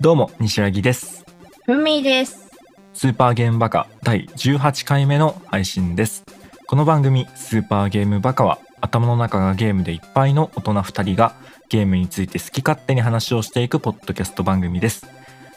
[0.00, 1.24] どうも西柳です
[1.66, 2.48] ふみです。
[2.94, 6.24] スーパーゲームバカ第18回目の配信です
[6.66, 11.34] この番組スーパーゲームバカは頭の中がゲームでいっぱいの大人2人が
[11.68, 15.06] ゲームについて好き勝手に話をしていくポッドキャスト番組です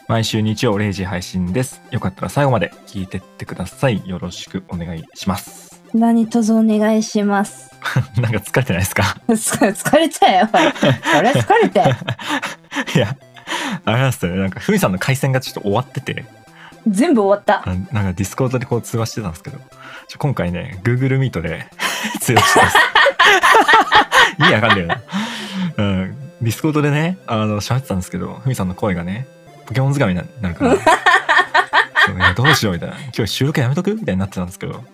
[0.08, 7.70] 毎週日曜0時配信ですよかったら最後まで聞いてってくださいよろしくお願いします何卒お願いします。
[8.20, 9.16] なんか疲れてないですか？
[9.30, 10.48] 疲れたよ。
[11.20, 11.94] 俺疲れたよ。
[12.96, 13.16] いや
[13.84, 16.24] あれなんですよねなんかふみさんの回線がちょっと終わってて
[16.86, 17.68] 全部終わった。
[17.68, 19.58] あなんかディスコードでこう通話してたんですけど、
[20.08, 21.66] ちょ今回ね、Google Meet で
[22.20, 22.76] 通話してます。
[24.38, 25.00] 意味わかんないよな。
[25.78, 26.16] うん。
[26.42, 29.26] ディスコードでね、あの、喋ってたんですけど、ふみさんの声がね、
[29.66, 30.74] ポケモン図鑑にななるから、
[32.34, 32.96] どうしようみたいな。
[33.16, 33.94] 今日収録やめとく？
[33.94, 34.84] みたいになってたんですけど、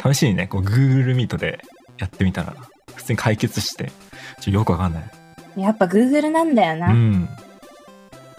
[0.00, 1.64] 試しにね、こう Google Meet で
[1.98, 2.54] やってみたら、
[2.94, 3.92] 普通に解決して、ちょ
[4.42, 5.02] っとよくわかんない。
[5.56, 6.88] やっぱ Google なんだよな。
[6.88, 7.28] うん。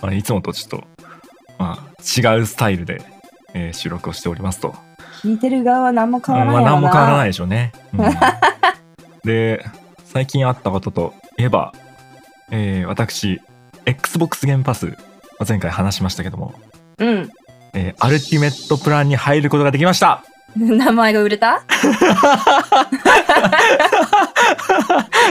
[0.02, 0.84] まあ、いつもとちょっと、
[1.60, 3.02] まあ、違うスタイルで、
[3.54, 4.74] えー収録をしておりますと。
[5.22, 7.30] 聞いてる側は何も変わらないまあ、何も変わらないい。
[7.30, 7.72] でしょうね。
[7.98, 8.10] うん
[9.24, 9.64] で、
[10.06, 11.74] 最近あったことといえば、
[12.50, 13.40] えー私、
[13.86, 14.94] Xbox ゲームパス、ま
[15.42, 16.54] あ前回話しましたけども、
[16.98, 17.30] うん。
[17.74, 20.24] えーアルティメットプランに入ることができました
[20.58, 21.62] 名前が売れた？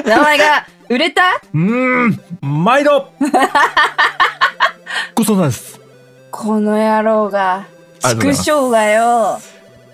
[0.07, 1.23] 名前が売れた？
[1.53, 2.21] うーん、
[2.65, 3.13] 毎度
[5.15, 5.81] ごちそうさまです。
[6.31, 7.67] この野郎が。
[8.03, 9.41] 畜生がよ。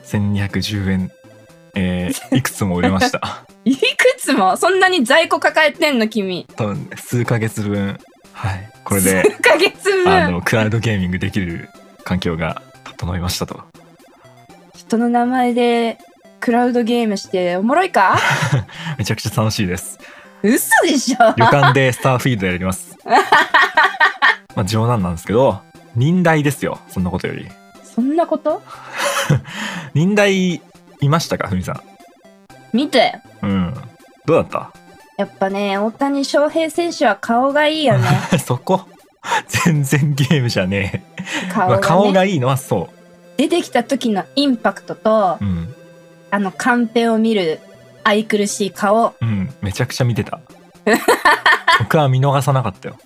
[0.04, 1.10] 1210円、
[1.74, 3.20] えー いくつも売れました。
[3.64, 3.82] いく
[4.18, 4.56] つも？
[4.56, 6.08] そんなに在庫抱えてんの？
[6.08, 6.46] 君。
[6.56, 7.98] 多分、数ヶ月分、
[8.32, 10.12] はい、これで、数ヶ月分。
[10.12, 11.68] あの、クラウドゲーミングできる
[12.04, 13.60] 環境が整いましたと。
[14.76, 15.98] 人の名前で
[16.38, 18.16] クラウドゲームしておもろいか？
[18.98, 19.98] めちゃくちゃ楽しいです。
[20.42, 22.96] 嘘でしょ旅館でスターフィールドやります。
[24.56, 25.60] まあ冗談なんですけど、
[25.94, 27.46] 忍耐ですよ、そんなことより。
[27.84, 28.62] そんなこと？
[29.94, 30.54] 忍耐
[31.00, 31.80] いましたか、ふみさ
[32.72, 33.46] 見てん。
[33.46, 33.74] うん。
[34.26, 34.68] どうだっ
[35.18, 38.82] やっぱね大谷翔平選手は顔がいいよねた そこ？
[39.64, 41.02] 全然ゲームじゃね
[41.48, 41.52] え。
[41.52, 42.88] 顔が,、ねまあ顔がいいのはそ
[43.36, 45.44] 出てきた時のインパクトとう。
[45.44, 45.74] うん。
[46.30, 47.60] あのカンペを見る
[48.04, 49.54] 愛くるしい顔うん。
[49.62, 50.40] めちゃくちゃ見てた。
[51.80, 52.96] 僕は見逃さなかったよ。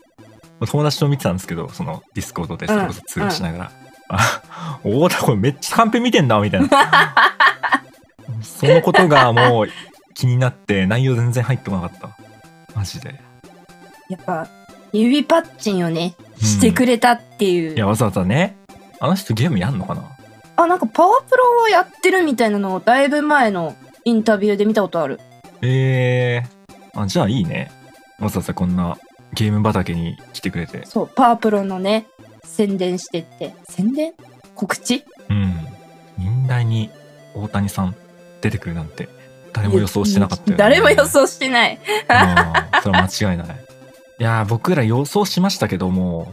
[0.66, 3.72] 友達と見てたんですけど、そのディスコードでそれこそ通話しながら。
[4.08, 4.42] あ、
[4.84, 6.68] おおたこれめっちゃカンペ見てんだ、みたいな。
[8.42, 9.68] そのことがもう
[10.14, 12.10] 気になって内容全然入ってこなかった。
[12.74, 13.14] マジで。
[14.08, 14.48] やっぱ
[14.92, 18.56] 指パッチンをねうんしてくれたっていう、いや、わざわざね、
[18.98, 20.02] あの人ゲームやんのかな？
[20.56, 25.20] あなんかパワープロをやってるみたいなのをだいぶ前のインタビューで見たことある
[25.62, 27.70] えー、あ、じゃあいいね。
[28.18, 28.98] わざわざこんな
[29.34, 30.84] ゲーム畑に来てくれて。
[30.86, 32.06] そうパワープロのね
[32.44, 34.12] 宣伝してって宣伝？
[34.54, 35.04] 告知？
[35.28, 35.54] うん。
[36.18, 36.90] 忍耐に
[37.34, 37.94] 大谷さん
[38.40, 39.08] 出てくるなんて
[39.52, 40.56] 誰も予想してなかったよね。
[40.56, 43.46] 誰も予想してないうんそれは間違いない。
[44.18, 46.32] いやー僕ら予想しましたけども、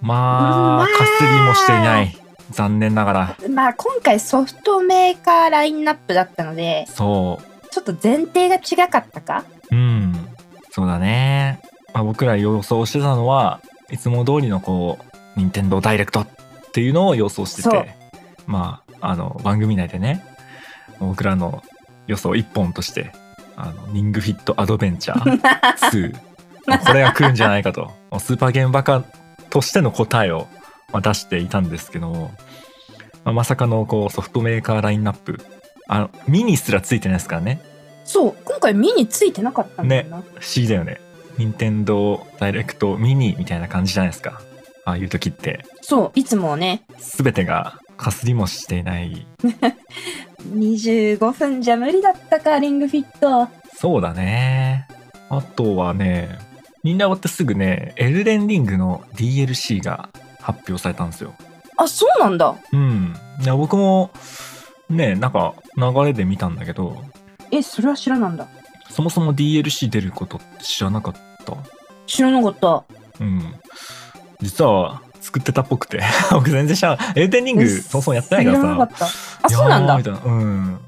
[0.00, 2.16] まあ、まあかすりもしていない。
[2.50, 3.36] 残念ながら。
[3.48, 7.40] まあ今回ソフトメーカーラインナップだったのでそ
[7.70, 9.44] ちょっと前提が違かったか？
[9.70, 9.76] う。
[9.76, 10.28] うん。
[10.72, 11.60] そうだね。
[11.92, 16.28] まあ、僕ら予想してたのは、いつも通りのこう、任天堂ダイレクトっ
[16.72, 17.96] ていうのを予想してて、
[18.46, 20.24] まあ、あの、番組内でね、
[20.98, 21.62] 僕らの
[22.06, 23.12] 予想一本として、
[23.56, 25.38] あの、リングフィットアドベンチャー。
[25.90, 26.14] 2、
[26.66, 29.02] まあこれが来るんじゃないかと、スーパーゲームバカ
[29.50, 30.46] としての答えを、
[30.92, 32.32] まあ、出していたんですけども、
[33.24, 35.40] まあ、まさかのこうソフトメーカーラインナップ、
[35.88, 37.60] あの、ミニすらついてないですからね。
[38.04, 38.36] そう。
[38.44, 41.00] 今回ミニついてなかったんだよな、不思議だよね。
[41.38, 44.40] 任天堂ダイレクトミニみたいな感じじゃないですか。
[44.84, 49.26] ああいう時って、そういつもねすべてがかすりもしていない。
[50.54, 54.88] 25分じゃ無理だったかリングフィットそうだね。
[55.28, 56.38] あとはね、
[56.82, 60.08] みんな終わってすぐね、エルデンリングの DLC が
[60.40, 61.34] 発表されたんですよ。
[61.76, 63.14] あそうなんだうん。
[63.42, 64.10] いや、僕も、
[64.88, 67.02] ね、なんか流れで見たんだけど、
[67.50, 68.46] えそれは知らなんだ
[68.90, 71.14] そもそも DLC 出ることって知らなかっ
[71.44, 71.56] た？
[72.06, 72.84] 知らなかった
[73.20, 73.54] うん。
[74.40, 76.00] 実は作ってたっぽくて。
[76.32, 77.12] 僕全然知らない。
[77.16, 78.62] エルデンリングえそもそもやってないからさ。
[78.62, 80.20] 知らなかったあそうなんだみたいな。
[80.24, 80.78] うん。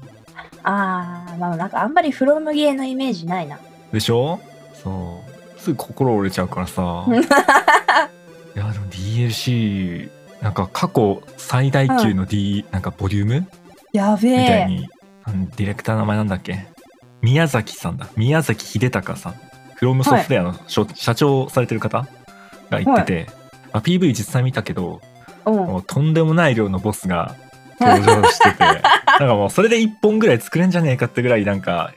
[0.65, 3.57] あーまあなんかあんまりフロムゲーのイメージないな
[3.91, 4.39] でしょ？
[4.83, 5.21] そ
[5.57, 5.59] う。
[5.59, 7.05] すぐ心折れちゃうからさ。
[8.55, 10.09] いや、でも DLC、
[10.41, 13.47] なんか過去最大級の D、なんかボリューム？
[13.93, 14.89] やべみたいえに、
[15.55, 16.65] ディレクターの名前なんだっけ？
[17.23, 18.07] 宮崎さんだ。
[18.15, 19.33] 宮崎秀隆さん。
[19.75, 22.05] フロムソフトウェアの、社社長をされてる方
[22.69, 23.27] が言ってて、
[23.71, 25.01] まあ、PV 実際見たけど、
[25.45, 25.55] うん。
[25.55, 27.35] もうとんでもない量のボスが
[27.79, 28.81] 登場してて、 なん
[29.19, 31.91] かもうそれで1本ぐらい作れんじゃねえかってぐらいなんか、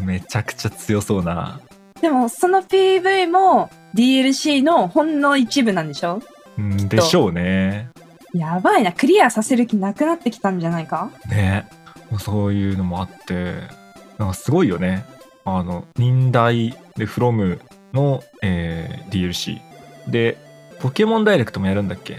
[0.00, 1.60] めちゃくちゃ強そうな、
[2.02, 6.20] でも、その PV も DLC のほんの一部なんでしょ？
[6.58, 7.88] うんでしょうね。
[8.34, 8.92] やばいな。
[8.92, 11.10] クリアさせる気なくなってきたんじゃないか？
[11.28, 11.66] ね。
[12.18, 13.54] そういうのもあって、
[14.18, 15.04] なんかすごいよね。
[15.44, 17.60] あの、忍耐で From
[17.92, 19.60] の、えー DLC。
[20.08, 20.38] で、
[20.80, 22.18] ポケモンダイレクトもやるんだっけ？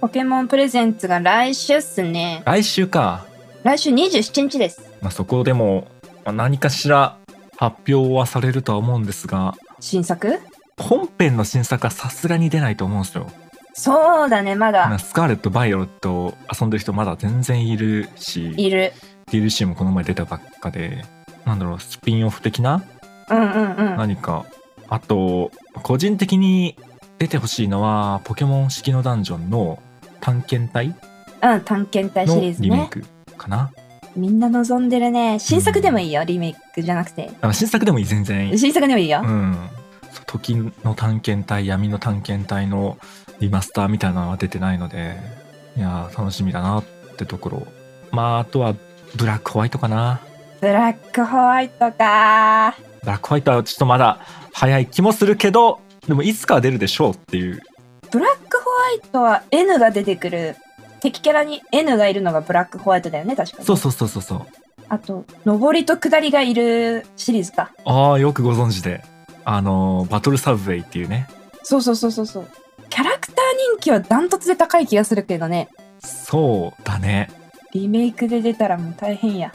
[0.00, 2.42] ポケモンプレゼンツが来週っすね。
[2.44, 3.26] 来週か。
[3.64, 4.80] 来週27日です。
[5.00, 5.88] まあ、そこでも、
[6.24, 7.18] まあ何かしら
[7.56, 10.38] 発表はされるとは思うんですが、新作？
[10.78, 13.26] 本編の新作はさすがに出ないと思うんですよ。
[13.74, 18.92] そうだね、まだスカーレット・バイオレットを遊んでる人まだ全然いるし、いる。
[19.30, 21.04] DLC もこの前出たばっかで、
[21.48, 22.84] なんだろう、スピンオフ的な？
[23.30, 23.96] うんうんうん。
[23.96, 24.44] 何か。
[24.88, 25.50] あと、
[25.82, 26.76] 個人的に
[27.18, 29.82] 出てほしいのは、ポケモン式のダンジョンの
[30.20, 30.94] 探検隊？
[31.42, 32.68] うん、探検隊シのリーズね。
[32.68, 33.04] リメイク
[33.36, 33.70] かな？
[34.14, 35.38] みんな望んでるね。
[35.38, 37.30] 新作でもいいよ、リメイクじゃなくて。
[37.40, 38.58] あ新作でもいい、全然いい。
[38.58, 39.22] 新作でもいいよ。
[39.24, 39.56] うん。
[40.10, 40.54] そう時
[40.84, 42.98] の探検隊、闇の探検隊の
[43.40, 45.16] リマスターみたいなのは出てないので、
[45.76, 46.84] いやー、楽しみだなっ
[47.16, 47.66] てところ。
[48.10, 48.74] まあ、あとは、
[49.16, 50.20] ブラックホワイトかな。
[50.60, 54.18] ブラックホワイトかブラックホワイトはちょっとまだ
[54.52, 57.62] 早い気もするけど、でもいつかは出るでしょうっていう。
[58.10, 60.56] ブラックホワイトは N が出てくる。
[61.00, 63.64] 敵キャラに N がいるのがブラックホワイトだよね、確かに。
[63.64, 64.46] そうそうそうそうそう。
[64.88, 67.70] あと、上りと下りがいるシリーズか。
[67.84, 69.04] ああ、よくご存知で。
[69.44, 71.28] あのー、バトルサブウェイっていうね。
[71.62, 72.48] そうそうそうそうそう。
[72.88, 73.34] キャラクター
[73.74, 75.68] 人気はダントツで高い気がするけどね。
[76.00, 77.30] そうだね。
[77.72, 79.52] リメイクで出たらもう大変や。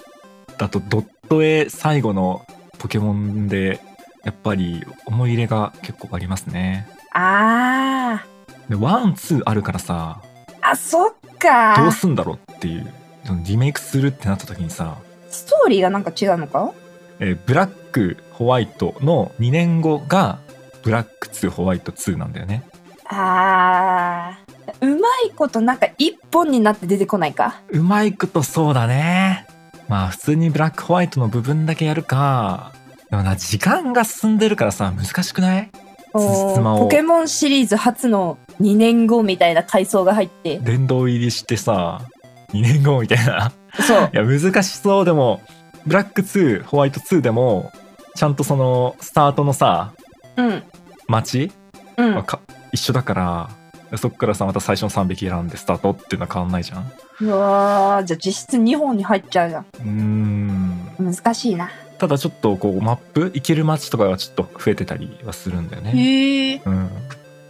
[0.57, 2.45] だと、ドット絵最後の
[2.79, 3.79] ポケモンで、
[4.23, 6.87] やっぱり思い入れが結構ありますね。
[7.13, 8.23] あ
[8.69, 10.69] で、ワン、ツーあるからさ、ー。
[10.71, 12.91] あ、そっかどうすんだろうっていう。
[13.25, 14.97] そのリメイクするってなった時にさ、
[15.29, 16.71] ストーリーがなんか違うのか？
[17.19, 20.39] えーブラック、ホワイトの2年後が、
[20.83, 22.63] ブラック2、ホワイト2なんだよね。
[23.05, 24.85] あー。
[24.85, 27.61] うまいことなんか一本になって出てこないか？
[27.69, 29.45] うまいことそうだね。
[29.87, 32.71] まあ普通にブラックホワイトの部分だけやるか。
[33.09, 35.69] でもな、時間が進んでるからさ、難しくない？
[36.13, 40.59] ポケモンシリーズ初の2年後みたいな階層が入って。
[40.59, 42.01] 殿堂入りしてさ、
[42.49, 43.51] 2年後みたいな。
[43.81, 44.11] そう。
[44.13, 45.41] いや、難しそうでも、
[45.87, 47.71] ブラック2、ホワイト2でも、
[48.15, 49.93] ちゃんとその、スタートのさ、
[50.37, 50.63] うん。
[51.07, 51.51] 街
[51.97, 52.25] うん
[52.71, 53.49] 一緒だから、
[53.97, 56.91] そっからさ、また最初の3匹選んでスタートっていうのは変わんないじゃん。
[57.21, 59.63] うわーじゃあ実質2本に入っちゃうじゃん。
[59.63, 60.95] うーん。
[60.99, 61.69] 難しいな。
[61.97, 65.91] ただちょっとこう、マップ行ける街とかがちょっと増えてたりはするんだよね。
[65.91, 66.61] へえ。
[66.65, 66.89] うん。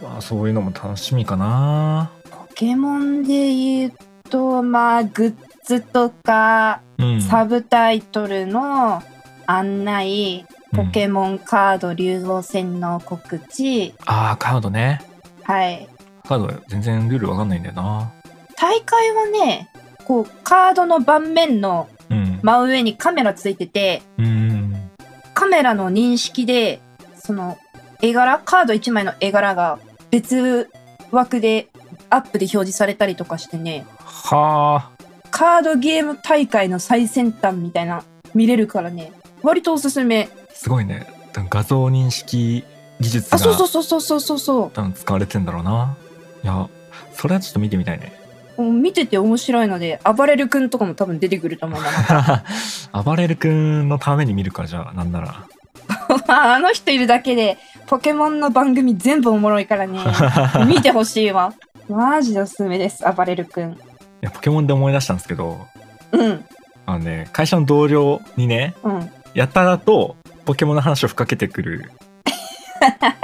[0.02, 2.10] まあ、そういうのも楽しみかな。
[2.30, 3.92] ポケモンで言う
[4.28, 7.22] と、まあ、グッズとか、うん。
[7.22, 9.02] サブタイトルの
[9.46, 10.44] 案内、
[10.74, 15.00] ポケモンカード流動戦の告知、ああ、カードね。
[15.42, 15.88] はい。
[16.26, 18.12] カード全然ルールわかんないんだよな。
[18.56, 19.70] 大会はね、
[20.04, 22.40] こう、カードの盤面のうん。
[22.42, 24.90] 真上にカメラついてて、うん。
[25.32, 26.80] カメラの認識で、
[27.16, 27.56] その、
[28.02, 29.78] 絵柄、カード1枚の絵柄が
[30.10, 30.70] 別
[31.10, 31.68] 枠で
[32.10, 35.04] アップで表示されたりとかしてね、はあ。
[35.30, 40.28] カードゲーム大会の最先端みたいな見れるからね、割とおすすめ。
[40.52, 41.06] すごいね。
[41.50, 42.62] 画像認識
[43.00, 44.70] 技術あ、そうそうそうそうそうそう。
[44.70, 45.96] 多分使われてんだろうな。
[46.44, 46.68] いや、
[47.14, 48.12] それはちょっと見てみたいね。
[48.58, 52.44] 見てて面白いので、暴れる君とかも多分出てくると思うな。
[53.02, 55.46] 暴れる君のために見るからじゃあ、なんなら。
[56.28, 59.98] あの人いるだけで、ポケモンの番組全部おもろいからね。
[60.68, 61.52] 見てほしいわ。
[61.88, 63.72] マジでおすすめです、暴れる君。
[63.72, 63.76] い
[64.20, 65.66] や、ポケモンで思い出したんですけど、
[66.12, 66.44] うん、
[66.86, 69.10] あのね、会社の同僚にね、うん。
[69.34, 71.90] やたらとポケモンの話をふっかけてくる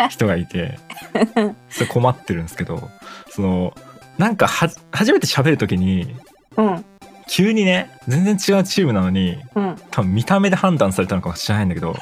[0.08, 0.78] 人がいて、
[1.70, 2.90] それ困ってるんですけど、
[3.30, 3.74] その、
[4.18, 6.14] なんかは、初めて喋るときに、
[6.56, 6.84] うん、
[7.28, 9.76] 急にね、全然違うチームなのに、うん。
[9.90, 11.96] 多分見た目で判断されたのかもしれないんだけど、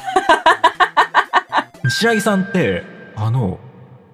[1.85, 2.83] 西柳さんって、
[3.15, 3.59] あの、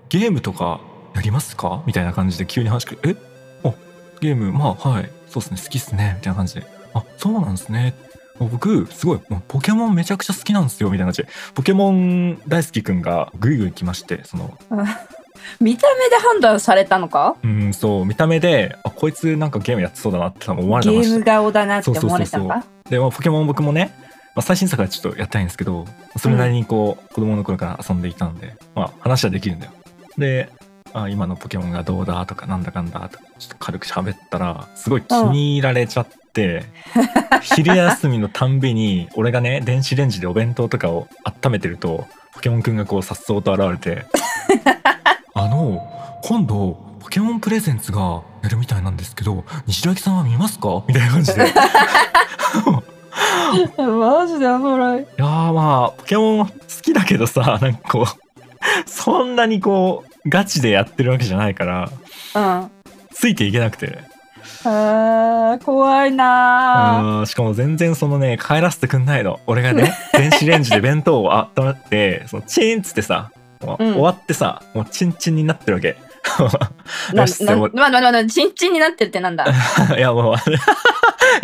[0.08, 0.80] ゲームとか
[1.14, 1.82] やりますか？
[1.87, 3.16] みたいな感じで急に話しかけ、え？
[3.64, 3.73] あ、
[4.20, 7.94] ゲーム、まあ、はい、そうっすね、好きっすね、みたいな感じで、あ、そうなんですね。
[8.38, 14.58] もう僕、すごい、もうポケモンめちゃくちゃ好きなんですよ、みたいな感じで、ポケモン大好きくんがぐいぐい来まして、その、
[15.60, 17.36] 見た目で判断されたのか？
[17.42, 22.64] うん、そう、見た目で、あ、こいつなんかゲームやってそうだなって思われゲたかもしれないーム顔だなって思われたか？
[22.88, 23.94] で、まあ、ポケモン僕もね、
[24.34, 25.86] まあ、最新作はちょっとやったいんですけど、
[26.16, 29.72] それなりにこう、子供の頃から遊んでいたんで、まあ、話はできるんだよ。
[30.18, 30.50] で、
[30.92, 36.64] あ今のポケモンがどうだとかなんだかんだとかちょっと軽く喋ったらすごい気に入られちゃって、
[37.42, 44.06] 昼休みのたんびに俺がね電子レンジでお弁当とかを温めてるとポケモンくんがこうさっそうと現れて
[45.34, 45.82] あの
[46.22, 50.82] 今度ポケモンプレゼンツがやるみたいなんですけど西垣さんは見ますか？
[50.88, 51.42] みたいな感じで。
[51.44, 51.46] い
[53.80, 55.06] やマジでおもろい。
[55.16, 61.90] ーまあポケモン好きだけどさなんかこうそんなにこうガチでやってるわけじゃないから
[62.34, 62.42] うん。
[62.42, 62.68] あ
[63.12, 63.98] ついていけなくて。
[64.64, 67.18] ー怖いなー。
[67.20, 69.40] うんしかも全然そのね帰らせてくんないの。
[69.46, 73.30] 俺がね電子レンジで弁当を温めてそのチーンっつってさ
[73.61, 73.92] もううん。
[73.94, 75.96] 終わってさ、もうチンチンになってるわけ。
[77.12, 79.44] なよしなもうまあまあまあまあ、チンチンになってるってなんだ？
[79.96, 80.34] いやもう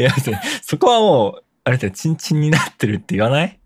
[0.01, 0.03] い。
[0.03, 3.59] や別にそこはもうあれだよチンチンになってるって言わない？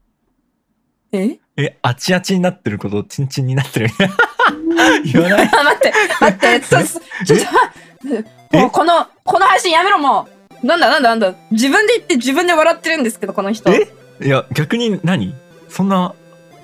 [1.12, 1.38] え？
[1.56, 3.88] えあちあちになってることをチンチンになってる
[5.06, 5.48] 言わない？
[5.48, 6.88] 待って、待って、 ちょっと、
[7.26, 8.60] ちょっと待って、え？
[8.60, 10.26] もうこの、この配信やめろも
[10.62, 10.66] う。
[10.66, 11.34] なんだなんだなんだ？
[11.52, 13.70] 自分で言って自分で笑ってるんですけど、この人。
[13.72, 13.86] え？
[14.20, 15.32] いや逆に何？
[15.68, 16.14] そんな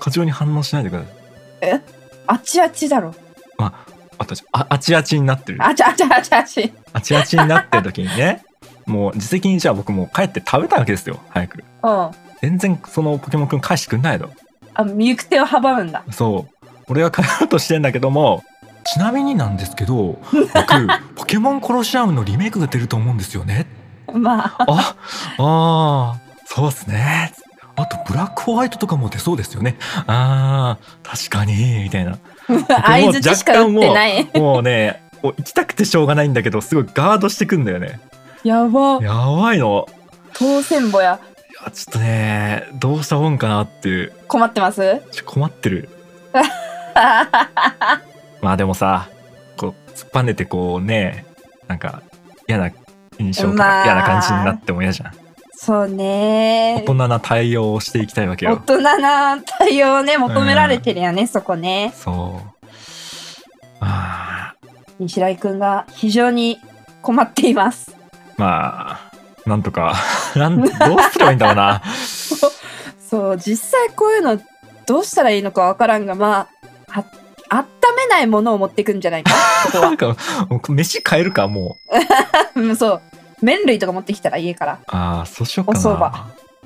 [0.01, 1.20] 過剰に反応しないでください
[2.27, 3.15] あちあちだろ。
[3.59, 6.73] あとああちあちになってるあちあちあちあち。
[6.93, 8.43] あちあちになってる時にね
[8.87, 12.11] もう自責にじゃあ僕もう帰って食べたいわけですよ早くうん。
[12.43, 14.31] 全然そのポケモンくん返してくんないの
[14.75, 16.03] あ、行く手を阻むんだ。
[16.11, 18.43] そう俺が帰ろうとしてんだけども
[18.85, 20.87] ちなみになんですけど 僕
[21.17, 23.67] ポケモンコロシアムのリメイクが出ると思うんですよね
[24.13, 24.95] まあ、あ
[25.39, 27.33] あーそうっすね
[27.81, 29.77] あとブラックホワイトとかも出そうですよね。
[30.07, 32.19] あー確かにみたいな。
[32.85, 34.29] 相づちしか打ってない。
[34.35, 38.01] もうねもう行きたくてしょうがないんだけどすごいガードしてくんだよね。
[38.45, 38.99] やば。
[39.03, 39.87] やばいの。
[40.33, 41.21] 当選簿や。
[41.63, 44.13] いやちょっとねどうしたもんかなっていう。
[44.29, 45.03] 困ってます？
[45.25, 45.89] 困ってる。
[48.41, 49.09] まあでもさ
[49.57, 51.25] こう突っぱねてこうね
[51.69, 52.03] なんか
[52.49, 52.71] 嫌な
[53.19, 53.85] 印象とまあ。
[53.85, 55.13] か嫌な感じになっても嫌じゃん、
[55.63, 61.93] そうね大人な対応をしていきたいわけよ大人な対応ね、求められてるよね、そこね。
[61.95, 62.67] そう
[63.81, 64.55] あ
[64.99, 66.59] 西来くんが非常に
[67.03, 67.91] 困っています。
[67.91, 69.13] ーまあ
[69.45, 69.95] なんとか
[70.35, 70.71] なんどう
[71.13, 71.83] すればいいんだろうな
[73.11, 74.41] そう、実際こういうの
[74.87, 76.49] どうしたらいいのかわからんが、ま
[76.89, 77.05] あ、
[77.51, 79.31] あ温めないものを持っていくんじゃないか、
[79.65, 79.97] ここはなん。
[79.99, 80.17] か
[80.49, 81.77] もう飯変えるかも
[82.57, 83.03] う うん、そう。
[83.43, 84.79] 麺類とか持ってきたら家から。
[84.87, 85.81] ああそうしようかな。
[85.81, 86.17] お蕎麦。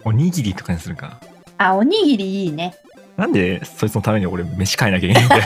[0.05, 1.21] おにぎりとかにするか。
[1.59, 2.75] あ、おにぎりいいね。
[3.17, 5.43] なんでそいつのために俺飯変えなきゃいけないんだよ。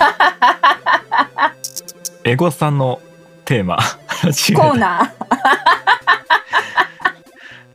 [2.25, 3.01] エゴさんの
[3.45, 3.77] テーマ。
[3.77, 5.11] コーナー。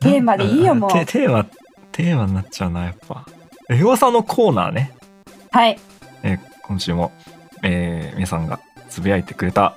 [0.00, 0.92] テーマでいいよもう。
[0.92, 1.46] テテーマ
[1.92, 3.24] テーマになっちゃうなやっぱ。
[3.70, 4.92] エゴさんのコーナーね、
[5.50, 5.78] はい。
[6.22, 7.12] えー今週も、
[7.62, 8.58] えー皆さんが
[8.90, 9.74] つぶやいてくれた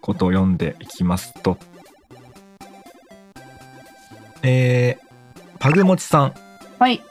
[0.00, 1.58] ことを読んでいきますと
[4.42, 5.08] えー
[5.58, 6.34] パグモチさん。
[6.78, 7.02] はい。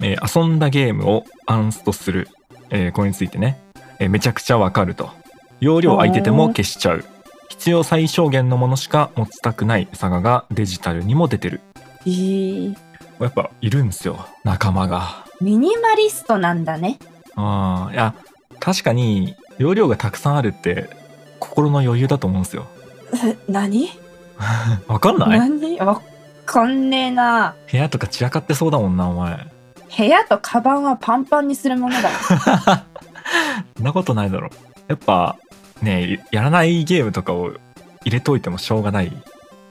[0.00, 2.28] えー遊んだゲームをアンストする、
[2.70, 3.58] えーこれについてね、
[3.98, 5.10] えーめちゃくちゃわかると。
[5.60, 7.04] 容量空いてても消しちゃう。
[7.48, 11.60] 必要最小限のものしか持ちたくないサガがデジタルにも出てる。
[12.06, 12.76] えー、
[13.18, 15.24] やっぱいるんですよ仲間が。
[15.40, 16.98] ミニマリストなんだね。
[17.34, 18.14] あーいや
[18.60, 20.88] 確かに容量がたくさんあるって
[21.40, 22.66] 心の余裕だと思うんですよ。
[23.24, 23.88] え何？
[24.86, 25.38] わかんない。
[25.40, 25.78] 何？
[25.80, 26.00] わ
[26.48, 27.54] かんねえな。
[27.70, 29.46] 部屋とか散らかってそうだもんなお前
[29.96, 32.08] 部屋とカバンはパンパンにするものだ。
[33.76, 34.48] そんなことないだろ
[34.88, 35.36] やっぱ
[35.82, 37.52] ねやらないゲームとかを
[38.04, 39.12] 入れといてもしょうがない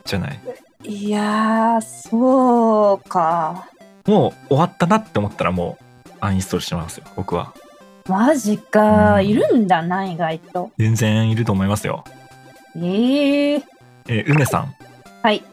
[0.06, 0.40] じゃない？
[0.84, 3.66] いやー、そうか。
[4.06, 7.52] もう終わったなって思ったらもうアンインストールしてますよ僕は
[8.08, 10.72] マジか、うんいるんだな、意外と。
[10.78, 12.06] 全然いると思いますよ
[12.76, 13.64] えー、
[14.08, 14.74] えー、梅さん
[15.24, 15.44] はい。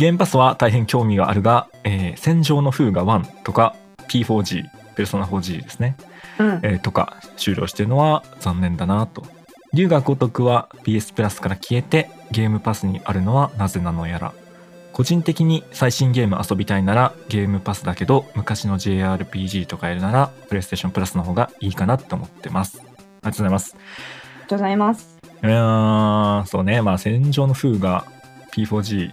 [0.00, 3.76] ゲームパスは大変興味があるが「えー戦場の風が1」とか
[4.08, 4.62] P4G
[4.94, 5.94] ペルソナ 4G ですね、
[6.38, 6.46] うん。
[6.62, 9.22] えーとか終了してるのは残念だなと。
[9.74, 14.32] 龍が如くは PS プラスから消えてゲームパスにあるのはなぜなのやら。
[14.94, 22.78] 個人的に最新ゲーム遊びたいならゲームパスだけど昔の JRPG とかやるならプレイステーションプラスの方がいいかなって思ってます。
[22.78, 23.76] ありがとうございます。
[23.76, 25.18] ありがとうございます。
[25.42, 26.80] いやーそうね。
[26.80, 28.06] まあ戦場の風が
[28.54, 29.12] P4G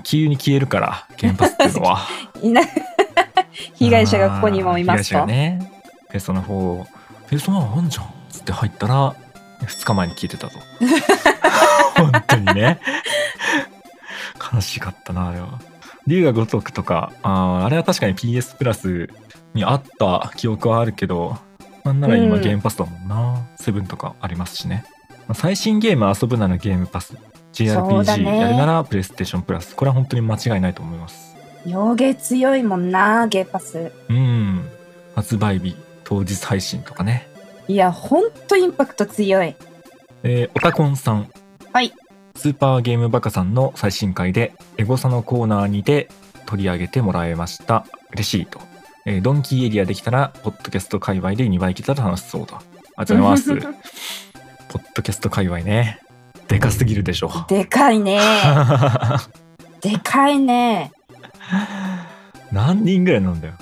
[0.00, 2.00] 急に消えるからゲームパスっていうのは。
[2.42, 2.62] いな
[3.74, 5.04] 被害者がここにもいますと。
[5.04, 5.72] 被害者がね。
[6.08, 6.84] ペルソナ4
[7.28, 9.14] ペルソナあんじゃんつって入ったら
[9.62, 10.58] 2日前に消えてたと。
[12.02, 12.78] 本当にね。
[14.52, 15.58] 悲しかったなあれは。
[16.06, 19.10] 龍が如くとかあーあれは確かに PS プラス
[19.54, 21.36] にあった記憶はあるけど
[21.84, 22.42] なんなら今うん。
[22.42, 24.84] ゲームパスだもんな、セブンとかありますしね。
[25.28, 27.14] まあ最新ゲーム遊ぶならゲームパス
[27.56, 28.38] JRPG ね。
[28.40, 29.74] やるならプレイステーションプラス。
[29.74, 31.34] これは本当に間違いないと思います。
[31.64, 33.90] 洋芸強いもんな、ゲーパス。
[34.08, 34.68] うん。
[35.14, 37.28] 発売日当日配信とかね。
[37.66, 39.56] いや、ほんとインパクト強い。
[40.22, 41.30] えー、オタコンさん。
[41.72, 41.92] はい。
[42.36, 46.08] スーパーゲームバカさんの最新回でエゴサのコーナーにて
[46.44, 47.86] 取り上げてもらえました。
[48.12, 48.60] 嬉しいと、
[49.06, 53.54] えードンキーエリアできたらポッドキャスト界隈で2倍いけたら楽しそうだありがとうございます。
[54.68, 56.00] ポッドキャスト界隈ね
[56.48, 58.20] でかすぎるでしょでかいね。
[59.80, 60.92] でかいね。
[62.52, 63.54] 何人ぐらいなんだよ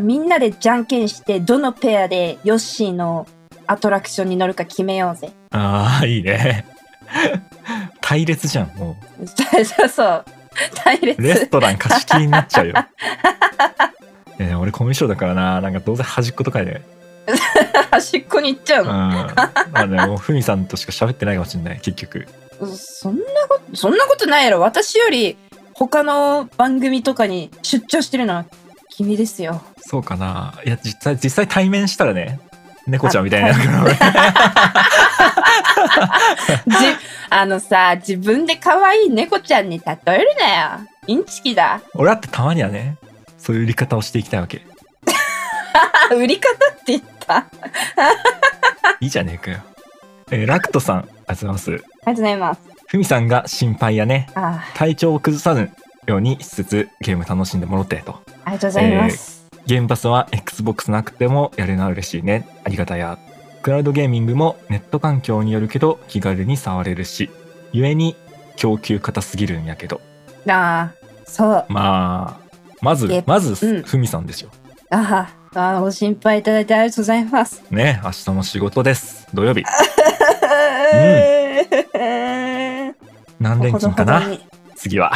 [0.00, 3.26] みんなでじゃんけんして、どのペアでヨッシーの
[3.66, 5.30] アトラクションに乗るか決めようぜ。
[5.50, 6.66] ああいいね
[8.00, 10.24] 隊列じゃんもそうそうそう。
[10.74, 11.18] 隊列。
[11.20, 12.74] うレストラン貸し切りになっちゃうよ
[14.38, 16.82] えー俺コミュ障だからななんかどうせ端っことかで
[17.90, 22.26] 端っこに行っちゃううんあねもうふみさんとしか喋ってないかもしれない結局
[22.76, 24.60] そんなこと、そんなことないやろ。
[24.60, 25.36] 私より
[25.74, 28.46] 他の番組とかに出張してるのは
[28.90, 29.62] 君ですよ。
[29.78, 32.40] そうかないや実際実際対面したらね
[32.86, 33.92] 猫ちゃんみたいになるから俺
[36.78, 36.96] じ
[37.30, 40.88] あのさ、自分で可愛い猫ちゃんに例えるなよ。
[41.06, 41.80] インチキだ。
[41.94, 42.96] 俺だってたまにはね
[43.36, 44.62] そういう売り方をしていきたいわけ
[46.10, 47.46] あ、 売り方って言った。
[49.00, 49.58] いいじゃねえかよ、
[50.32, 51.70] えーラクトさんありがとうございます。
[51.70, 52.60] ありがとうございます。
[52.88, 54.28] ふみさんが心配やね。
[54.34, 55.70] あ体調を崩さぬ
[56.06, 58.20] ようにしつつゲーム楽しんでもろってと。
[58.44, 59.46] ありがとうございます。
[59.68, 63.18] ゲームパスは XBOX なくてもやれるのは嬉しいねありがたや
[63.60, 67.28] クラウドゲーミングもネット環境によるけど気軽に触れるし
[67.74, 68.16] 故に
[68.56, 70.00] 供給硬すぎるんやけど。
[70.48, 70.92] ああ、
[71.26, 71.66] そう。
[71.68, 72.48] まあ
[72.80, 74.50] まずえまずうんふみさんですよ。
[74.90, 77.62] ああ、ああご心配いただいてありがとうございます。
[77.70, 79.26] ね明日も仕事です。
[79.32, 79.64] 土曜日。
[83.40, 84.22] 何連勤かな？
[84.76, 85.12] 次は。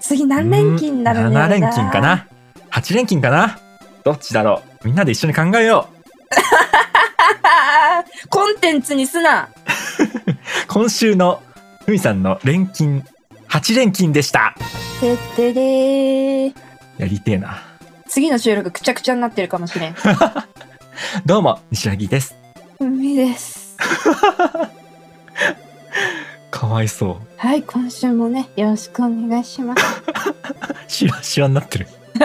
[0.00, 2.26] 次何連勤になるんだ7連勤かな
[2.70, 3.58] ？8連勤かな？
[4.04, 4.86] どっちだろう？
[4.86, 5.96] みんなで一緒に考えよう。
[8.28, 9.48] コンテンツにすな。
[10.68, 11.42] 今週の
[11.84, 13.02] ふみさんの連勤
[13.48, 14.54] 8連勤でした。
[15.00, 16.54] てってれー。
[16.98, 17.62] やりてえな
[18.16, 19.94] 次の収録くちゃくちゃになってるかもしれん。
[21.26, 22.34] どうも西柳です
[22.80, 23.76] 海です。
[26.50, 29.84] かわいそうはい、今週もね、よろしくお願いします。
[30.88, 31.88] シワシワになってる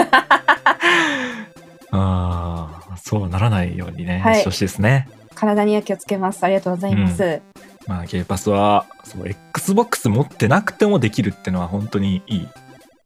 [1.92, 6.42] ああそうならないようにね、はいしてほしいですね体には気をつけます。
[6.46, 7.42] ありがとうございます。
[7.86, 12.48] まあゲーパスはそう XBOX 持ってなくてもできるってのは本当にいい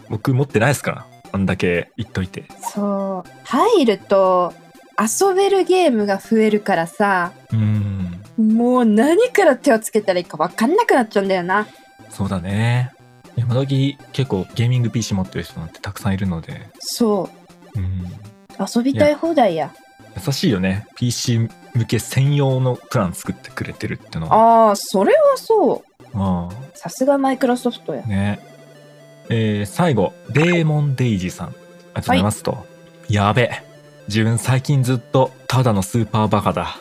[0.07, 2.45] 僕持ってないですからあんだけ言っといて。
[2.73, 4.53] そう、入ると
[4.97, 8.21] 遊べるゲームが増えるからさ、うん。
[8.37, 11.67] もう何から手をつけたらいいか分かんなくなっちゃうんだよな。
[12.09, 12.91] そうだね。
[13.37, 17.29] 今時結構ゲーミング PC 持ってる人なんてたくさんいるので、そ
[17.75, 18.05] う、うん、
[18.57, 19.73] 遊びたい放題や。
[20.25, 20.87] 優しいよね。
[20.95, 21.49] PC 向
[21.85, 24.67] け専用のプラン作ってくれてるってのは。
[24.67, 26.07] ああ、それはそう。
[26.13, 26.49] あ。
[26.73, 28.03] さすがマイクロソフトや。
[28.05, 28.07] あ。
[28.07, 28.54] ね
[29.29, 31.99] えー最後デーモンデイジーさんありがと。
[31.99, 32.23] うござい。
[32.23, 32.65] ますと、
[33.09, 33.51] やべ。
[34.07, 36.77] 自分最近ずっとただのスーパーバカだ。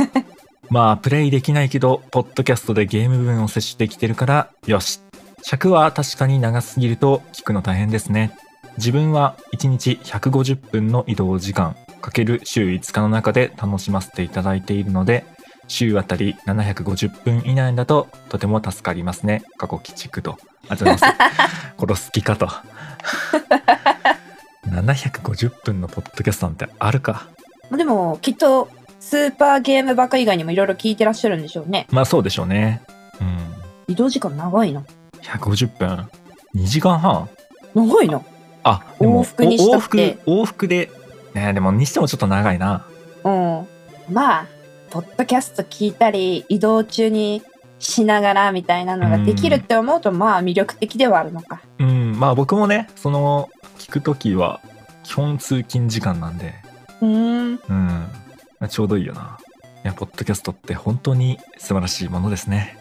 [0.70, 5.00] まあプレイできないけどポッドキャストでゲーム分を摂取できてるからよし。
[5.42, 8.36] 尺は確かに長すぎると聞くの大変ですね。
[8.76, 15.24] 自分は1日150分の移動時間かける週5日の中で楽しませていただいているので
[15.68, 19.44] 週あたり750分以内だととても助かりますね。
[19.58, 20.38] 過去鬼畜と。
[20.68, 21.18] ありがとうございます。
[21.78, 22.48] 殺す気かと。
[24.66, 27.28] 750分のポッドキャストなんてあるか。
[27.76, 28.68] でも、きっと、
[29.00, 31.86] スーパーゲームばっか以外にもいろいろ聞いてらっしゃるんでしょうね。
[31.90, 32.82] まあそうでしょうね。
[33.20, 33.38] うん。
[33.92, 34.82] 移動時間長いな。
[35.22, 36.08] 150分。
[36.54, 37.28] 2時間半。
[37.74, 38.20] 長いな。
[38.64, 40.18] あでも往復にしとって。
[40.26, 40.90] お往復往復で。
[41.34, 42.86] ねでもにしてもちょっと長いな。
[43.24, 43.66] うん。
[44.10, 44.46] まあ、
[44.90, 47.42] ポッドキャスト聞いたり、移動中に
[47.78, 51.60] しながらみたいなのができるって思うと、まあ魅力的ではあるのか。
[51.78, 53.48] うんまあ僕もねその
[53.78, 54.60] 聞く時は
[55.04, 56.54] 基本通勤時間なんで
[57.00, 57.60] うーん。
[57.68, 58.08] うん
[58.68, 59.38] ちょうどいいよな
[59.84, 62.76] いやポッドキャストって本当に素晴らしいものですね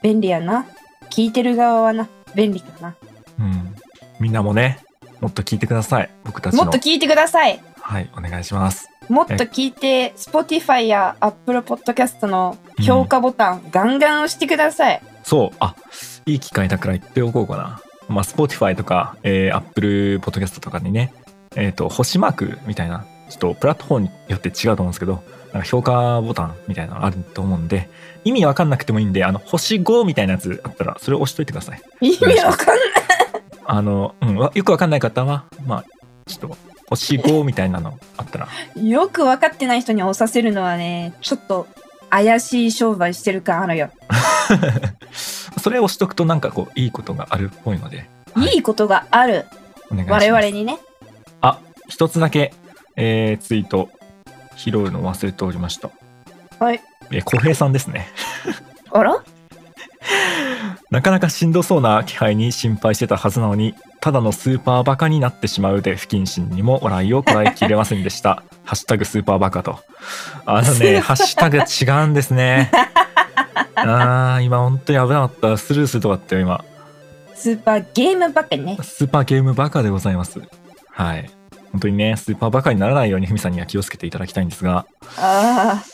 [0.00, 0.66] 便利やな。
[1.10, 2.96] 聞いてる側はな、便利かな。
[3.38, 3.74] うん
[4.18, 4.78] みんなもね
[5.20, 7.60] もっと聞いてください僕たちのもっと聞いてください。
[7.80, 15.02] はいお願いしますもっと聞いて、Spotify や Apple Podcast の評価ボタン、ガンガン押してください。
[15.22, 15.74] そうあ
[16.26, 21.12] いい機会だから言っておこうかなまあ Spotify とか、えー、Apple Podcast とかにね
[21.56, 27.88] えっ、と星マークみたいなちょっとプラットフォームによって違うと思うんですけどなんか評価ボタンみたいなのあると思うんで、
[28.24, 31.80] 意味わかんなくてもいいんで、あの、星5みたいなやつあったら、それを押しといてください。
[32.02, 32.78] 意味わかんない。
[33.64, 35.84] あの、うん、わよくわかんない方は、まあ、
[36.26, 36.56] ちょっと、
[36.88, 38.48] 星5みたいなのあったら、
[38.80, 41.66] よく分かってない人に押させるのはね、ちょっと
[42.10, 43.90] 怪しい商売してる感あるよ。
[45.60, 49.46] それを押しとくとなんかこう、いいことがあるっぽいので、はいいいことがある。
[49.90, 50.78] 我々にね。
[51.40, 52.52] あ、一つだけ、
[52.96, 53.88] えー、ツイート
[54.56, 55.90] 拾うの忘れておりました。
[56.58, 56.80] はい。
[57.10, 58.08] えー、小平さんですね。
[58.90, 59.22] あら？
[60.90, 63.74] なかなかしんどそうな気配に心配してたはずなのに、
[64.06, 68.44] ただのスーパーバカになってしまうで不謹慎にも笑いをこらえきれませんでした。
[68.62, 69.80] ハッシュタグスーパーバカと。
[70.44, 72.70] あのね、ハッシュタグ違うんですね。
[73.74, 75.56] あー、今本当に危なかった。
[75.56, 76.64] スルーするとかってよ今。
[77.34, 78.78] スーパーゲームばっかりね。
[78.80, 80.40] スーパーゲームバカでございます。
[80.92, 81.28] はい。
[81.72, 84.86] 本当にね、スーパーバカにならないようにふみさんには気をつけていただきたいんですが、
[85.18, 85.84] ああ。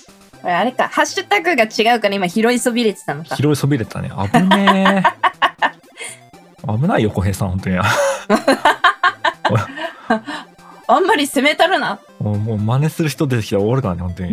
[0.42, 3.36] これあれか、ハッシュタグが違うから今拾いそびれてたのか。
[3.36, 4.10] 拾いそびれたね。
[4.10, 5.31] 危ねえ。
[6.66, 7.78] 危ないよ、小平さん、本当に。
[10.88, 11.98] あんまり攻めたるな。
[12.20, 14.32] もう、もう真似する人出てきたら終わるからね、本当に。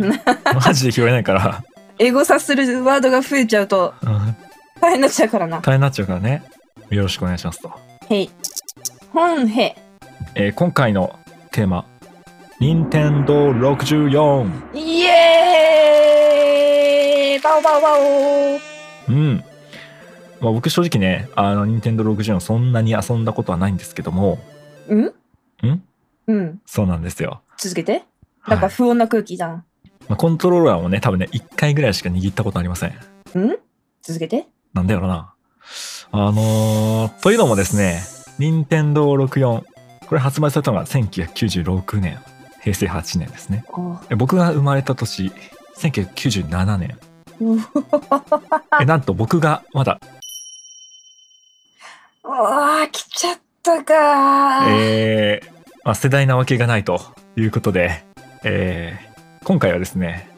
[0.64, 1.62] マジで拾えないから。
[1.98, 4.36] エゴサするワードが増えちゃうとうん
[4.80, 5.58] 大変になっちゃうからな。
[5.58, 6.42] 大変になっちゃうからね。
[6.88, 7.70] よろしくお願いしますと。
[8.08, 8.30] へい。
[9.12, 9.76] 本へ。
[10.34, 11.14] えー今回の
[11.52, 11.84] テーマ、
[12.58, 14.74] 任天堂64。
[14.74, 18.58] イエーイバオバオバオ
[19.08, 19.44] うん。
[20.40, 24.38] まあ、僕正直ね、あの、任天堂64そんなに遊んだことはないんですけども、
[24.88, 25.00] ん？
[25.66, 25.82] ん？
[26.26, 26.60] うん。
[26.66, 27.42] そうなんですよ。
[27.58, 27.92] 続けて。
[27.92, 28.04] はい
[28.48, 29.64] なんか不穏な空気じゃん。
[30.08, 32.90] まあ、コントローラーもね、多分ね、1回ぐらいしか握ったことありません。
[32.90, 32.94] ん？
[34.02, 34.46] 続けて。
[34.72, 35.34] なんだろうな。
[36.12, 38.00] あのー、というのもですね、
[38.38, 39.62] 任天堂64、
[40.06, 42.18] これ発売されたのが1996年、
[42.62, 43.64] 平成8年ですね。
[44.16, 45.30] 僕が生まれた年、
[45.76, 46.98] 1997年。
[48.80, 50.06] え、なんと僕がまだ、う
[52.42, 54.64] わー、来ちゃったかー。
[54.70, 55.50] えー
[55.84, 57.00] まあ、世代なわけがないと
[57.36, 58.04] いうことで、
[58.44, 59.10] えー
[59.42, 60.28] 今回はですね、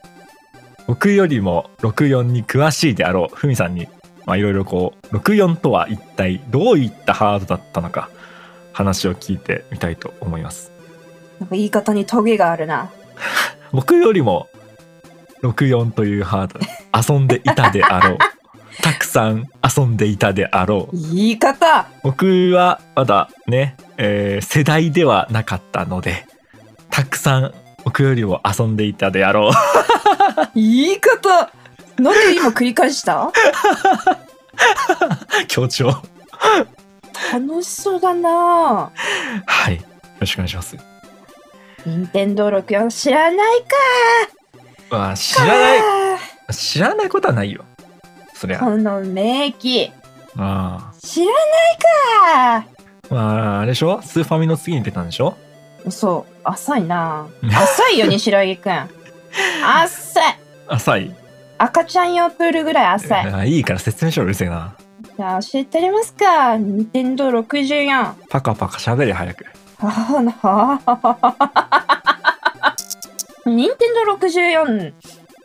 [0.87, 3.89] 僕よりも64に詳しいであろうふみさんに、
[4.27, 8.11] まあ、いろいろこう、64とは一体どういったハードだったのか、
[8.73, 10.71] 話を聞いてみたいと思います。
[11.41, 12.91] なんか言い方にトゲがあるな。
[13.73, 14.49] 僕よりも
[15.43, 18.19] 64というハード遊んでいたであろう。
[18.81, 20.97] たくさん遊んでいたであろう。
[21.15, 26.27] 言い方僕はまだね、えー世代ではなかったので、
[26.91, 27.55] たくさん
[27.85, 29.53] 僕よりも遊んでいたであろう。
[30.55, 31.51] 言い方
[31.99, 33.31] なんで今繰り返した？
[35.49, 35.89] 強調。
[37.33, 38.91] 楽しそうだな
[39.47, 39.77] はい。
[39.77, 39.83] よ
[40.21, 40.77] ろしくお願いします。
[41.87, 43.67] 任天堂64知らないか
[44.91, 45.81] まあ、知らない、
[46.53, 47.65] 知らないことはないよ。
[48.43, 48.59] そりゃ。
[48.59, 49.93] この名機。
[50.37, 51.37] あ知らない
[51.79, 52.67] か
[53.11, 53.15] あ。
[53.15, 54.03] まあ、あれでしょ？
[54.03, 55.37] スーファミの次に出たんでしょ？
[55.91, 56.33] そう。
[56.43, 57.29] 浅いな。
[57.47, 58.89] 浅いよ西良くん。
[59.65, 60.35] 浅い。
[60.67, 61.15] 浅い。
[61.59, 63.33] 赤ちゃん用プールぐらい浅い。
[63.33, 64.75] あいいから説明しろうるせえな。
[65.17, 66.57] じゃあ教えてありますか？
[66.57, 69.47] 任天堂64パカパカ喋れ早く。
[69.79, 70.33] ああな
[73.45, 74.93] 任天堂64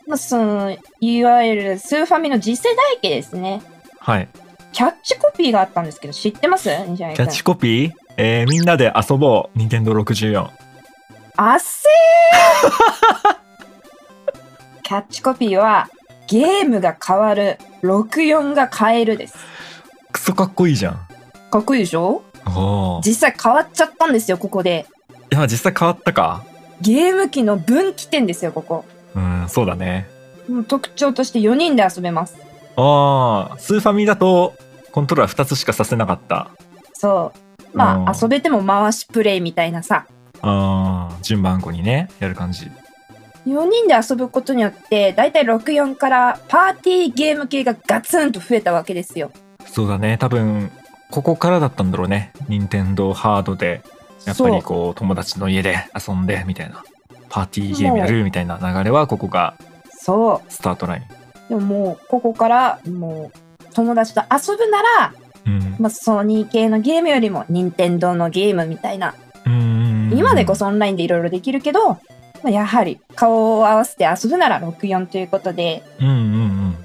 [0.08, 3.62] まあそのいわゆるスーファミの次世代機ですね
[4.00, 4.28] はい。
[4.72, 6.70] キャッチコピーがあったんですけど知ってます？
[6.70, 7.92] キャッチコピー？
[8.18, 9.58] えーみんなで遊ぼう。
[9.58, 10.50] 任天堂64。
[11.40, 13.38] あっせー
[14.84, 15.90] キャッチコピーは
[16.28, 19.36] ゲームが変わる64が変えるです
[20.12, 21.00] クソかっこいいじゃん。
[21.52, 22.22] かっこいいでしょ？
[23.04, 24.86] 実際変わっちゃったんですよここで
[25.32, 26.44] いや、実際変わったか？
[26.82, 28.86] ゲーム機の分岐点ですよここ
[29.18, 30.08] うん、そうだね。
[30.68, 32.38] 特徴として4人で遊べます
[32.76, 34.54] ああ、スーファミだと、
[34.92, 36.50] コントローラー2つしかさせなかった。
[36.94, 37.40] そう
[37.78, 40.08] まあうん遊べても回しプレイみたいなさ
[40.42, 42.72] ああ、順番後にね、やる感じ。
[43.46, 49.32] 4人で遊ぶことによってだいたい64からパーティーゲーム系がガツンと増えたわけですよ
[49.66, 50.72] そうだね、多分、
[51.12, 52.34] ここからだったんだろうね。
[52.50, 53.82] 任天堂ハードで、
[54.26, 56.84] やっぱりこう、友達の家で遊んで、みたいな。
[57.30, 59.56] パーティーゲームやるみたいな流れは、ここが
[59.90, 61.04] そうスタートライン。
[61.50, 65.14] でももうここからもう友達と遊ぶなら、
[65.46, 65.76] うん。
[65.80, 70.12] まあ、ソニー系のゲームよりも任天堂のゲームみたいなうん。
[70.16, 72.00] 今でこそオンラインでいろいろできるけど、ま
[72.46, 76.76] あ、やはり顔を合わせて遊ぶなら64ということでうんうんうん。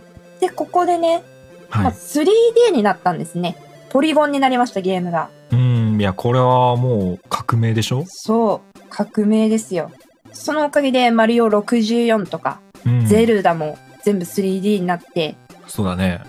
[0.41, 1.23] でここでね、
[1.71, 1.93] まあ、はい。
[1.93, 3.57] 3D になったんですね
[3.91, 8.05] ポリゴンになりましたゲームがうん、いや、これはもう革命でしょ？
[8.07, 9.91] そう革命ですよ
[10.33, 16.21] そのおかげでマリオ64とか、うんゼルダも全部 3D になって、そうだね。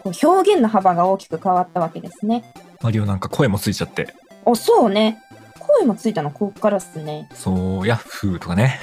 [0.00, 2.44] こう表現の幅が大きく変わったわけですね。
[2.82, 4.14] マリオなんか声もついちゃって。
[4.44, 5.22] お、そうね。
[5.58, 7.28] 声もついたのここからっすね。
[7.34, 8.80] そう、ヤッフーとかね。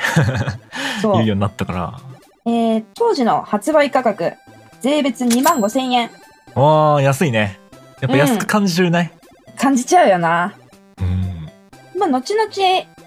[1.02, 1.28] そう言う。
[1.28, 2.00] ようになったから。
[2.46, 4.34] えー、当時の発売価格、
[4.82, 6.12] 税別2万5千円。
[6.54, 7.60] わあ、安いね。
[8.02, 9.14] やっぱ安く感じるね。
[9.58, 10.54] 感じちゃうよな。
[11.00, 11.50] うん。
[12.00, 12.50] まあ、後々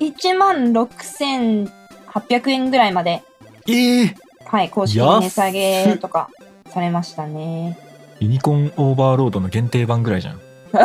[0.01, 3.23] 1万6800円ぐらいまで、
[3.69, 6.31] ええはい、公式値下げとか
[6.71, 7.79] されましたね。
[8.21, 10.41] ユニコーンオーバーロードの限定版ぐらいじゃん。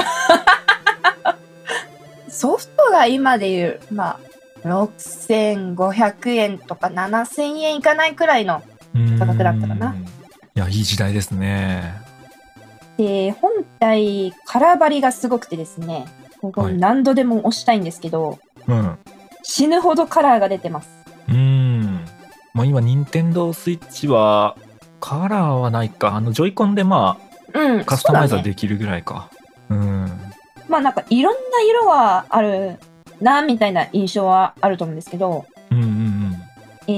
[2.30, 4.19] ソフトが今でいう、ま
[4.63, 8.62] あ、6500円とか7000円いかないくらいの。
[9.17, 10.04] 価格だったかなうん。
[10.04, 10.08] い
[10.56, 11.93] や、いい時代ですね。
[12.97, 16.06] で、本体、カラー張りがすごくてですね、
[16.41, 18.97] ここはい何度でも押したいんですけど、うん。
[19.43, 20.89] 死ぬほどカラーが出てます。
[21.30, 22.06] うん。
[22.54, 24.56] まあ今、任天堂スイッチは、
[24.99, 26.15] カラーはないか。
[26.15, 27.17] あの、ジョイコンでま
[27.54, 29.30] うん、あ、カスタマイズはできるぐらいか。
[29.69, 30.06] うん。
[30.69, 32.80] まあなんかいろんな色はある
[33.21, 36.36] な、みたいな印象はあると思うんですけど、うんうんうん。
[36.88, 36.91] え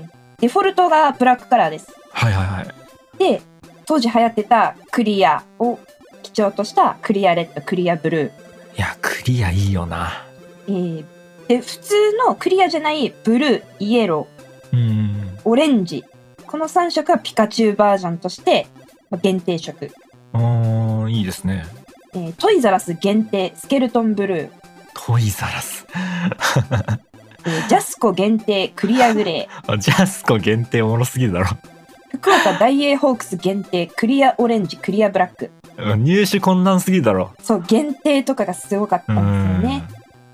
[0.00, 1.94] ー、デフォルトがブラックカラーです。
[2.12, 3.18] はいはいはい。
[3.18, 3.42] で、
[3.84, 5.78] 当時流行ってたクリアを
[6.22, 8.76] 基調としたクリアレッド、クリアブルー。
[8.76, 10.29] いや、クリアいいよな。
[10.68, 11.04] えー、
[11.48, 11.94] で、普通
[12.26, 15.38] のクリアじゃないブルー、イエロー、うん。
[15.44, 16.04] オレンジ。
[16.46, 18.66] この3色はピカチュウバージョンとして
[19.08, 19.90] まあ限定色。
[20.32, 21.64] あーいいですね。
[22.14, 24.50] えートイザラス限定スケルトンブルー。
[24.94, 25.86] トイザラス。
[27.46, 29.72] えージャスコ限定クリアグレー。
[29.72, 31.46] あジャスコ限定おもろすぎるだろ。
[32.12, 35.50] 福岡大英ホークス限定クリアオレンジクリアブラック。
[35.96, 37.30] 入手困難すぎるだろ。
[37.40, 39.84] そう、限定とかがすごかったうんんですよね。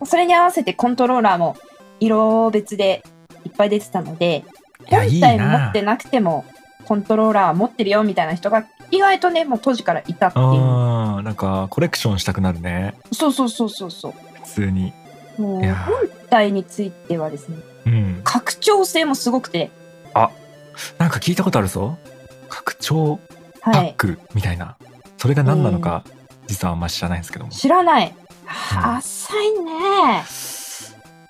[0.04, 1.56] それに合わせてコントローラーも
[2.00, 3.02] 色別で
[3.44, 4.44] いっぱい出てたので、
[4.88, 5.82] 本体持なって。
[5.82, 6.44] なくても
[6.84, 10.44] コントローラー持ってるよみたいな人が意外とね、もう当時からいたっていう。
[10.44, 12.94] あーなんかコレクションしたくなるね。
[13.12, 14.12] そうそうそうそうそう。
[14.44, 14.92] 普通に。
[15.38, 15.94] もう本
[16.30, 17.56] 体についてはですね、
[17.86, 18.20] うん。
[18.24, 19.70] 拡張性もすごくて、
[20.98, 21.96] なんか聞いたことあるぞ。
[22.48, 23.18] 拡張
[23.60, 23.90] パはい。
[23.90, 24.76] ックみたいな。
[25.18, 26.04] それが何なのか、
[26.46, 27.50] 実はあんまり知らないんですけども。
[27.50, 28.14] 知らない。
[28.48, 30.24] 浅いね。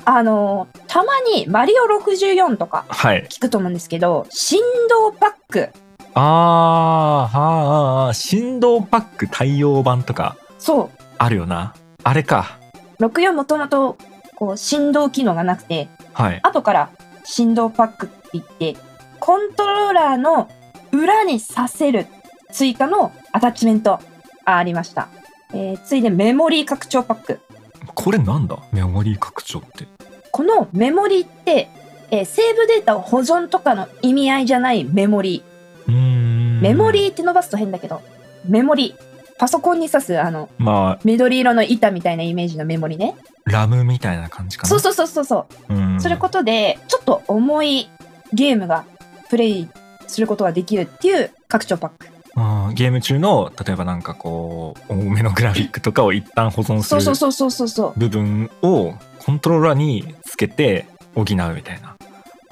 [0.04, 3.26] あの、たまにマリオ64とかはい。
[3.28, 5.70] 聞くと思うんですけど、振動パック。
[6.14, 11.74] あー、はーあー、振動パック対応版とかそあるよな。
[12.04, 12.58] あれか。
[13.00, 13.04] う。
[13.04, 13.96] 64もともと、
[14.36, 16.40] こう、振動機能がなくて、はい。
[16.42, 16.90] 後から
[17.24, 18.76] 振動パックって言って、
[19.18, 20.48] コントローラーの
[20.92, 22.06] 裏にさせる
[22.52, 23.98] 追加のアタッチメント
[24.44, 25.08] ありました。
[25.52, 27.40] えー、ついでメモリー拡張パック。
[27.94, 28.58] これなんだ？
[28.72, 29.86] メモリー拡張って。
[30.32, 31.68] このメモリーって、
[32.10, 35.42] えーセーブデータを保存とかの意味合いじゃないメモリ
[35.86, 35.96] うーん。
[36.58, 36.60] ー。
[36.60, 38.02] メモリーって伸ばすと変だけど、
[38.46, 39.06] メモリー。
[39.38, 43.14] パソコンに挿すあのまあ、緑色の板みたいなイメージのメモリね。
[43.44, 44.68] ラムみたいな感じかな。
[44.68, 45.74] そうそうそうそうそう。
[45.74, 46.00] うん。
[46.00, 47.90] することで、ちょっと重い
[48.32, 48.86] ゲームが
[49.28, 49.68] プレイ
[50.06, 52.08] することができるっていう拡張パック。
[52.36, 57.98] うんゲーム中の、例えばなんかこう、多めのグラフィックとかを一旦保存するそうそうそうそうそうそう。
[57.98, 61.96] 部分をコントローラーにつけて補うみたいな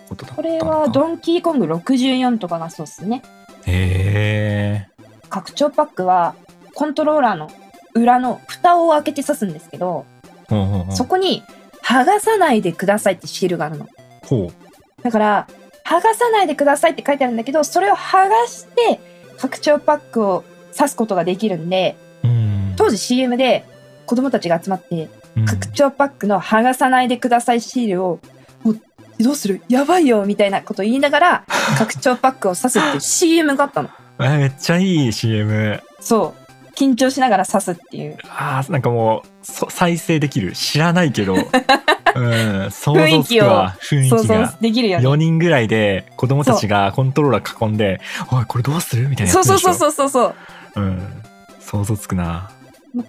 [0.08, 3.22] ことだったこれはドンキーコング64とかがそうっすね。
[3.66, 4.88] へえ。
[5.28, 6.34] 拡張パックは
[6.74, 7.50] コントローラーの
[7.94, 10.06] 裏の蓋を開けて挿すんですけど、
[10.48, 11.42] ほうほうほうそこに
[11.82, 13.86] 剥がさないでくださいってシールがあるの。
[14.26, 15.02] ほう。
[15.02, 15.46] だから、
[15.84, 22.74] 剥がさないでくださいって書いてあるんだけど、それを剥がして拡張パックを挿すことができるんで、うん。
[22.76, 23.64] 当時 CM で
[24.06, 28.20] 子供たちが集まってうん拡張パックの剥がさないでくださいシールを、
[28.62, 28.80] もう
[29.20, 29.62] どうする？
[29.68, 31.44] やばいよみたいなこと言いながら
[31.78, 33.88] 拡張パックを刺すっていう CM があったの。
[34.20, 35.82] えめっちゃいい CM。
[36.00, 36.43] そう。
[36.76, 38.16] 緊張しながら刺すっていう。
[38.28, 45.06] あーなんかもうそ再生できる知らないけど、 うん、想像つくわ雰囲気ができるよね。
[45.06, 50.34] 4人ぐらいで子供たちがコントローラー囲んで「おいこれどうする?」みたいなそうそうそうそうそうそう。
[50.76, 51.02] うん、
[51.60, 52.50] 想像つくな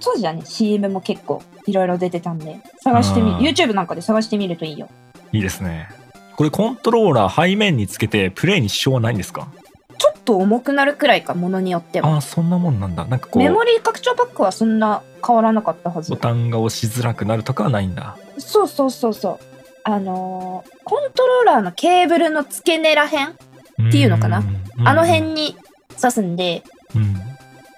[0.01, 4.89] 当時はね、CM も結構いろいろ出てたんで、探してみ、YouTube なんかで探してみるといいよ。
[5.31, 5.89] いいですね
[6.35, 9.47] これコントローラー背面につけてプレイに支障はないんですか？
[9.97, 12.09] ちょっと重くなるくらいか、ものによっては。
[12.09, 16.17] ああそんなもんなんだなんかこうメモリー拡張パックはそんな変わらなかったはずボ。
[16.17, 19.39] タンが押しづらくなるとかはないんだそうそうそうそう。
[19.83, 23.33] あのーコントローラーのケーブルの付け根らへん、っ
[23.91, 24.39] ていうのかな？
[24.39, 24.41] う
[24.81, 25.55] んあの辺に
[25.95, 26.63] 刺すんで、
[26.95, 27.15] うん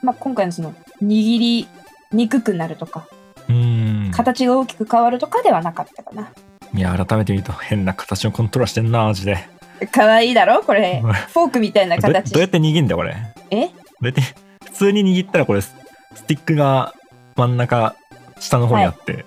[0.01, 1.67] まあ、今回のその握り
[2.11, 3.07] にくくなるとか、
[3.49, 6.31] うん形が大きく変わるとかではなかったかな。
[6.73, 9.47] いや、改めて見ると変な形のコントローラーしてんな、マジで。
[9.91, 11.01] 可愛いだろこれ。
[11.01, 13.13] フォークみたいな形どうやって握んだよ、これ。
[13.13, 13.17] ど
[13.51, 13.65] え
[14.01, 14.21] うやって、
[14.65, 15.75] 普通に握ったらこれ、ス
[16.15, 16.93] スティックが
[17.35, 17.95] 真ん中、
[18.39, 19.25] 下の方にあって、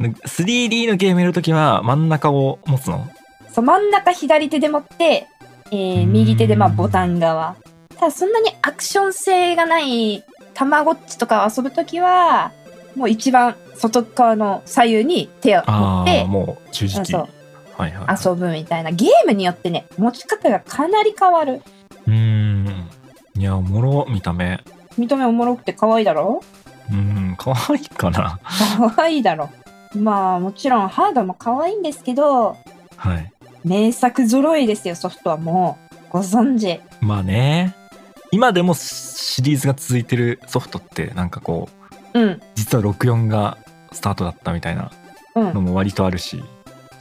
[0.00, 0.12] うん。
[0.12, 3.08] で 3D のゲームやるときは真ん中を持つの？
[3.52, 5.26] そう、真ん中左手で持って、
[5.70, 7.56] えーうん右手でまあボタン側。
[7.96, 12.52] ただそんなにアクション性がない、たまごっちとかを遊ぶときは、
[12.94, 17.26] もう一番外側の左右に手を持ああ、ってもう十字キー。
[17.78, 18.90] 遊ぶみたいな。
[18.90, 21.62] ゲームによってね、持ち方がかなり変わる。
[22.06, 22.88] うーん。
[23.36, 24.60] いや、おもろ、見た目。
[24.96, 26.42] 見た目おもろくて可愛いだろ？
[26.90, 26.96] うー
[27.32, 28.40] ん、かわいいかな。
[28.96, 29.50] 可愛いだろ。
[29.94, 32.56] まあもちろんハードも可愛いんですけど、
[32.96, 33.32] はい。
[33.64, 35.96] 名作揃いですよ、ソフトはもう。
[36.10, 36.80] ご存知。
[37.00, 37.74] まあね。
[38.30, 41.68] 今でもシリーズが続いてるソフトって、なんかこ
[42.14, 42.40] う、うん。
[42.54, 43.58] 実は64が
[43.92, 44.90] スタートだったみたいな
[45.34, 45.54] うん。
[45.54, 46.42] のも割とあるし。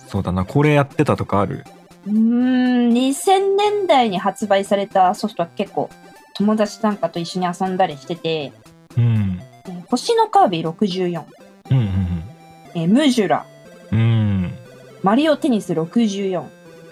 [0.08, 1.66] そうだな、これやってたとかある？
[2.08, 5.90] うーん、2000年代に発売されたソフトは結構
[6.36, 8.54] 友達なんかと一緒に遊んだりしてて、
[8.98, 9.42] うん。
[9.68, 11.24] えー星のカービィ64、
[11.72, 12.24] うんうん
[12.76, 13.46] えームジュラ、
[13.92, 14.00] うん。
[14.00, 14.54] うん。
[15.02, 16.44] マリオテニス64、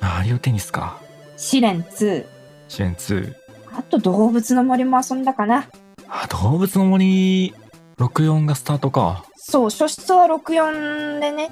[0.02, 0.98] マリオテニスか。
[1.38, 2.26] 試練2、
[2.68, 3.34] 支援2。
[3.76, 5.68] あと動物の森も遊んだかな。
[6.08, 7.54] あ、動物の森
[7.98, 9.26] 64がスタートか。
[9.36, 11.52] そう、初出は64でね。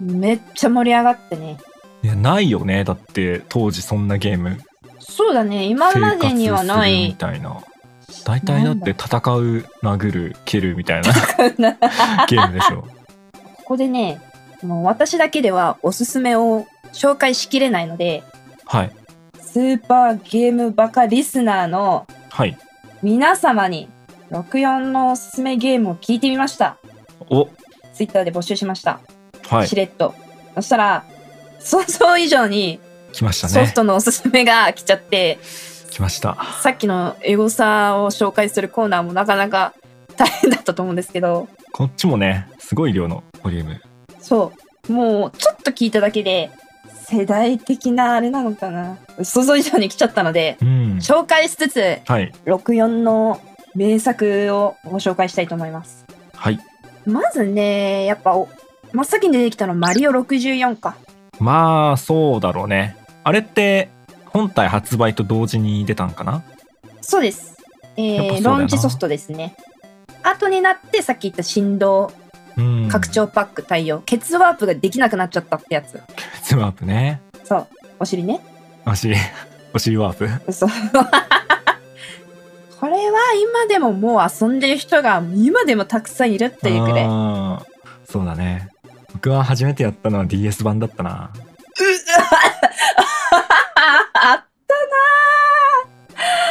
[0.00, 1.58] めっちゃ盛り上がってね。
[2.02, 2.84] いや、ないよね。
[2.84, 4.58] だって、当時そんなゲーム。
[4.98, 7.14] そうだね、今までにはな生活するみい。
[7.14, 7.56] たいな。
[8.24, 11.12] 大体だって戦う、殴る、蹴るみたいな
[12.28, 12.82] ゲームでしょ。
[12.82, 12.88] こ
[13.64, 14.20] こでね、
[14.62, 18.22] もう私だけではおすすめを紹介しきれないので、
[18.64, 18.90] はい。
[19.40, 22.56] スーパーゲームバカリスナーのはい。
[23.02, 23.88] 皆様に
[24.30, 26.76] 64のおすすめゲームを聞いてみました。
[27.30, 27.48] お、
[27.94, 29.00] ツイッターで募集しました。
[29.48, 29.74] はいし。
[29.74, 30.14] れっと。
[30.54, 31.04] そしたら、
[31.60, 32.80] 想像以上に
[33.12, 33.72] 来ましたソフね。
[33.72, 35.38] トのおすすめが来ちゃって、
[35.90, 36.36] 来ました。
[36.62, 39.74] さっきのエゴサを紹介するコーナーもなかなか
[40.16, 43.80] 大変だったと思うんですけど、こっちもね、すごい量のボリューム。
[44.20, 44.52] そ
[44.88, 44.92] う。
[44.92, 46.50] もうちょっと聞いただけで、
[47.10, 48.98] 世代的なあれなのかな。
[49.22, 50.68] 想像以上に来ちゃったので、うん。
[50.98, 52.32] 紹介しつつ、はい。
[52.44, 53.40] 64の
[53.74, 56.04] 名作をご紹介したいと思います。
[56.34, 56.58] はい。
[57.06, 58.48] まずね、やっぱお、
[58.92, 60.96] 真っ先に出てきたのマリオ64か。
[61.40, 62.96] まあ、そうだろうね。
[63.24, 63.90] あれって、
[64.26, 66.42] 本体発売と同時に出たんかな？
[67.00, 67.56] そうです。
[67.96, 69.56] えー、ローンチソフトですね。
[70.22, 72.12] 後になってさっき言った振動
[72.56, 72.88] うん。
[72.88, 76.00] 拡張パック対応、ケツワープができなくなっちゃったってやつ。
[76.42, 77.20] スワープね。
[77.44, 77.66] そう。
[78.00, 78.40] お尻ね。
[78.86, 79.16] お尻、
[79.74, 80.52] お尻ワープ？
[80.52, 80.68] そう。
[82.80, 87.04] これは今でももう遊んでる人が今でもたくさんいるっていうくらい。
[88.10, 88.68] そうだね。
[89.12, 91.30] 僕は初めてやったのは DS 版だったな。
[94.14, 94.44] あっ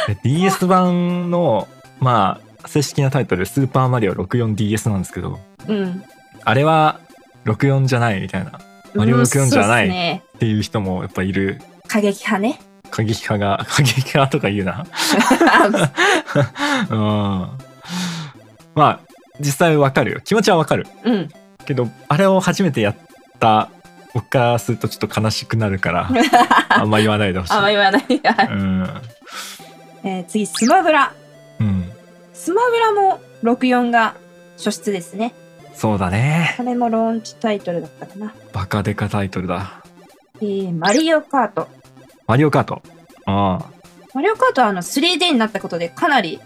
[0.08, 1.68] で DS 版の、
[2.00, 6.02] まあ、正式なタイトル、スーパーマリオ 64DS なんですけど、うん。
[6.44, 7.00] あれは
[7.44, 8.58] 64じゃないみたいな、
[8.94, 10.16] マリオうん64じゃない。
[10.16, 11.60] っていう人もやっぱいる。
[11.86, 12.60] 過激派ね。
[12.90, 14.86] 過激派が、過激派とか言うな。
[16.90, 17.48] うん。
[18.74, 19.00] まあ、
[19.40, 20.20] 実際わかるよ。
[20.20, 20.86] 気持ちはわかる。
[21.04, 21.28] うん。
[21.68, 22.96] けど、あれを初めてやっ
[23.38, 23.70] た
[24.14, 26.08] 僕からするとちょっと悲しくなるから、
[26.70, 27.52] あんま言わないでほしい。
[27.52, 28.04] あんま言わない。
[28.08, 28.90] うん。
[30.02, 31.12] えー次、スマブラ。
[31.60, 31.92] うん。
[32.32, 34.14] スマブラも64が
[34.56, 35.34] 初出ですね。
[35.74, 36.54] そうだね。
[36.56, 38.32] これもローンチタイトルだったかな。
[38.52, 39.82] バカデカタイトルだ。
[40.40, 41.68] えーマリオカート。
[42.26, 42.82] マリオカート？
[43.26, 43.66] ああ。
[44.14, 46.40] マリオカートはあの 3D になったことでかなり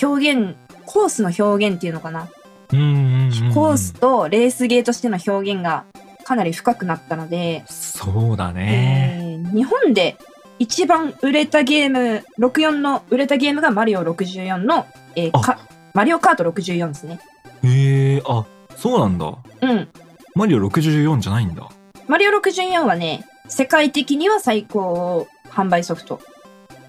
[0.00, 0.54] 表現、
[0.86, 2.28] コースの表現っていうのかな。
[2.68, 5.84] コースとレースゲーとしての表現が
[6.24, 9.20] かなり深くなったので、そうだね。
[9.22, 10.18] えー日本で
[10.58, 14.86] 一番売れたゲーム、64の売れたゲームがマリオ64の、
[15.16, 15.58] えーあか
[15.94, 17.20] マリオカート64ですね。
[17.64, 18.44] へえあ、
[18.76, 19.38] そうなんだ。
[19.62, 19.88] うん。
[20.34, 21.68] マリオ64じゃないんだ。
[22.06, 26.20] マリオ64はね、世界的には最高販売ソフト。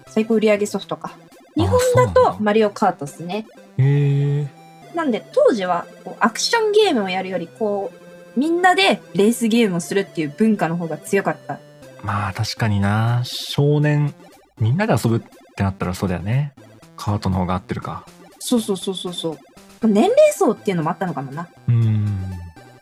[0.08, 1.12] 最高売上ソフトか。
[1.56, 3.46] 日本だとだマリオカートですね。
[3.78, 4.59] へえ。
[4.94, 7.92] なんで当時はこうアクションゲームをやるよりこ
[8.36, 11.58] うみんなでレースゲームをするっていう文化の方が強かった。
[12.02, 13.22] まあ確かにな。
[13.24, 14.14] 少年、
[14.58, 15.20] みんなで遊ぶっ
[15.56, 16.54] てなったらそうだよね。
[16.96, 18.06] カートの方が合ってるか。
[18.38, 19.88] そうそうそうそうそう。
[19.88, 21.48] 年齢層っていうのもあったのかもな。
[21.68, 22.32] うーん。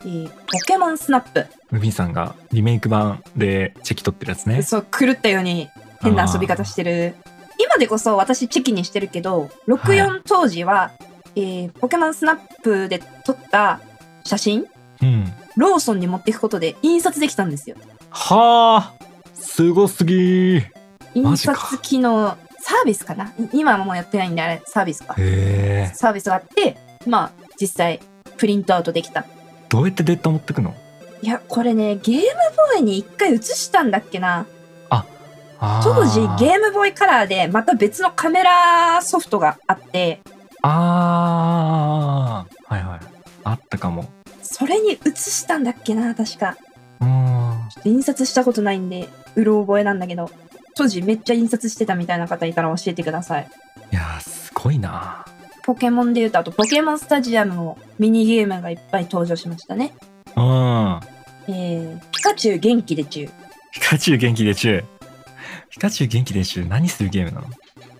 [0.01, 1.45] えーポケモンスナップ。
[1.71, 4.61] ルビンさんがリメイク版でチェキ取ってるやつね。
[4.61, 5.69] そう、狂ったように
[6.01, 7.15] 変な遊び方してる。
[7.57, 10.91] 今でこそ私チェキにしてるけど、64当時は、
[11.41, 13.79] えーポケモンスナップで撮った
[14.25, 14.65] 写真
[15.01, 15.33] うん。
[15.55, 17.75] ローソンに持っていくことで印刷できたんですよ。
[18.09, 20.61] はあすごすぎ
[21.13, 23.25] 印刷機能サービスかな？
[23.25, 25.15] い今はもうやってないんであれサービスか。
[25.17, 26.77] へえサービスがあって、
[27.07, 27.99] まあ実際
[28.37, 29.25] プリントアウトできた。
[29.69, 30.75] どうやってデータ持ってくの？
[31.21, 34.45] いや、これね、ゲームボーイに一回映したんだっけな。
[34.89, 40.21] あー当時ゲームボーイカラーでまた別のカメラソフトがあって、
[40.61, 42.73] あー。
[42.73, 42.99] はいはい。
[43.43, 44.05] あったかも。
[44.41, 46.57] それに映したんだっけな、確か。
[46.99, 47.69] うーん。
[47.69, 50.29] ちょっと印刷したことないんで、うろ覚えなんだけど、
[50.75, 53.49] 当時めっちゃ印刷してたみたいな方いたら教えてください。
[53.91, 55.25] いやーすごいな。
[55.63, 59.93] ポケモンで言うと、あとポケモンスタジアムもミニゲームがいっぱい登場しましたね。
[60.35, 60.99] うん。
[61.47, 63.29] えー、ピカチュウ元気でちゅう。
[63.71, 64.83] ピカチュウ元気でちゅう
[65.69, 67.47] ピカチュウ元気でちゅう何するゲームなの？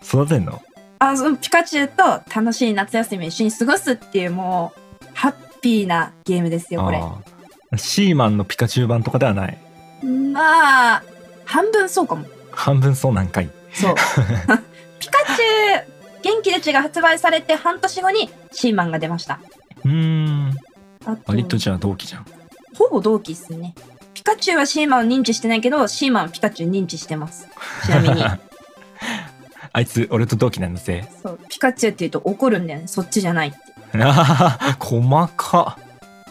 [0.03, 0.61] 育てんの？
[0.99, 6.97] あ、そのピカチュウと楽しい夏休みを一緒に過ごすっていうもう、ハッピーなゲームですよ、これ。
[6.97, 9.57] あーシーマンのピカチュウ版とかではない
[10.33, 11.03] まあ、
[11.45, 12.25] 半分そうかも。
[12.51, 13.95] 半分そうなんかいそう。
[14.99, 19.39] ピカチュウ元気でちが発売されて半年後にシーマンが出ました。
[19.85, 20.57] うーん
[21.05, 22.25] あと割とじゃあ同期じゃん
[22.75, 23.75] ほぼ同期っすね。
[24.13, 27.47] ピカチュウはシーマンを認知してないけど、シーマンはピカチュウ認知してます。
[27.85, 28.23] ちなみに。
[28.23, 28.39] あ
[29.77, 32.87] いつ俺と同期なんだぜそう、ピカチュウって言うと怒るんだよね。
[32.87, 33.57] そっちじゃないって。
[33.97, 35.77] あはは細か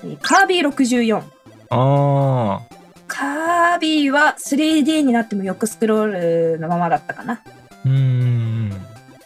[0.03, 1.23] えーカービィ64。
[1.71, 2.61] あ
[3.07, 7.43] カービィは 3D になってもよくスクロールのままだったかな。
[7.85, 8.73] ーうーん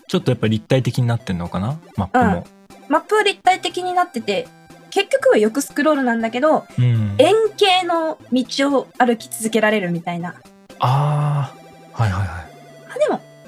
[0.09, 1.79] ちょっとやっぱ立体的になってんのかな？
[1.97, 2.47] マップも
[2.89, 4.47] マップは立体的になってて、
[4.91, 10.35] 結局はよくスクロールなんだけど、うん、円形の道を歩き続けられるみたいな。
[10.79, 11.53] あ
[11.95, 12.42] あはいはいはい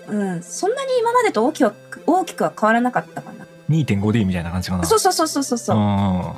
[0.08, 1.72] うん、そんなに今までと大きくは
[2.06, 3.46] 大きくは変わらなかったかな。
[3.70, 5.76] 2.5D みたいな感じかなそうそうそうそうそうそう。
[5.78, 6.34] あ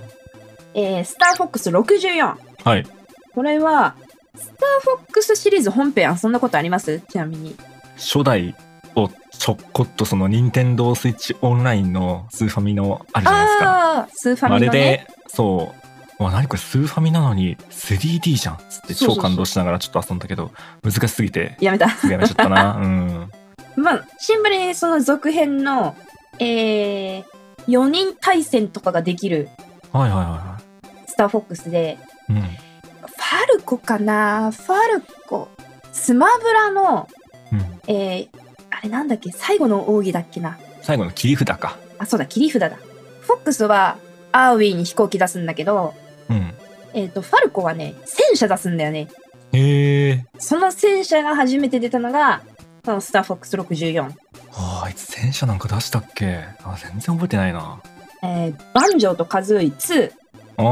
[0.75, 2.35] えー、スターフォックス64。
[2.35, 2.87] ーはい
[3.35, 3.95] これは、
[4.35, 7.01] スターフォックスシリーズ本編遊んだことあります？
[7.11, 7.57] ちなみに。
[7.97, 8.55] 初代
[8.95, 14.79] をちょっこっとその任天堂スイッチオンラインのスーファミのあるじゃないですかあスーファあれミのね。
[14.79, 15.75] でそ
[16.19, 20.51] うわ何これスーファミなのに 3D じゃんっつって超感動しながらちょっと遊んだけど
[20.83, 21.89] 難しすぎてやめた。
[22.09, 23.31] やめちゃったなうん
[23.77, 25.97] まあ、シンプルにその続編の、
[26.39, 27.24] えー、
[27.66, 29.49] 4人対戦とかができる
[29.93, 30.61] はいはいは
[31.07, 31.99] スターフォックスで、
[32.29, 34.51] いはいファルコかな？
[34.53, 35.49] ファルコ。
[35.93, 37.09] スマブラの、
[37.53, 38.29] うん、うん、えー、
[38.70, 39.33] あれなんだっけ？
[39.33, 40.59] 最後の奥義だっけな？
[40.83, 41.77] 最後の切り札か。
[41.99, 42.77] あ、そうだ、切り札だ。
[43.20, 43.99] フォックスは、
[44.31, 45.95] アーウィーに飛行機出すんだけど、
[46.31, 46.55] うん。
[46.95, 49.09] えっ、と、ファルコはね、戦車出すんだよね。
[49.53, 52.43] へえその戦車が初めて出たのが、
[52.87, 54.12] そのスターフォックス64。
[54.53, 56.45] ああいつ戦車なんか出したっけ？
[56.62, 57.80] あ全然覚えてないな。
[58.22, 60.12] えー、バンジョーとカズーイ2。
[60.59, 60.62] あ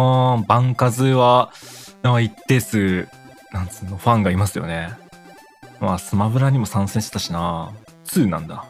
[0.40, 1.52] ーバンカズは
[2.02, 3.08] なんか一定数
[3.52, 4.90] なんつうのファンがいますよね。
[5.80, 7.72] まあスマブラにも参戦したしな。
[8.06, 8.64] 2なんだ。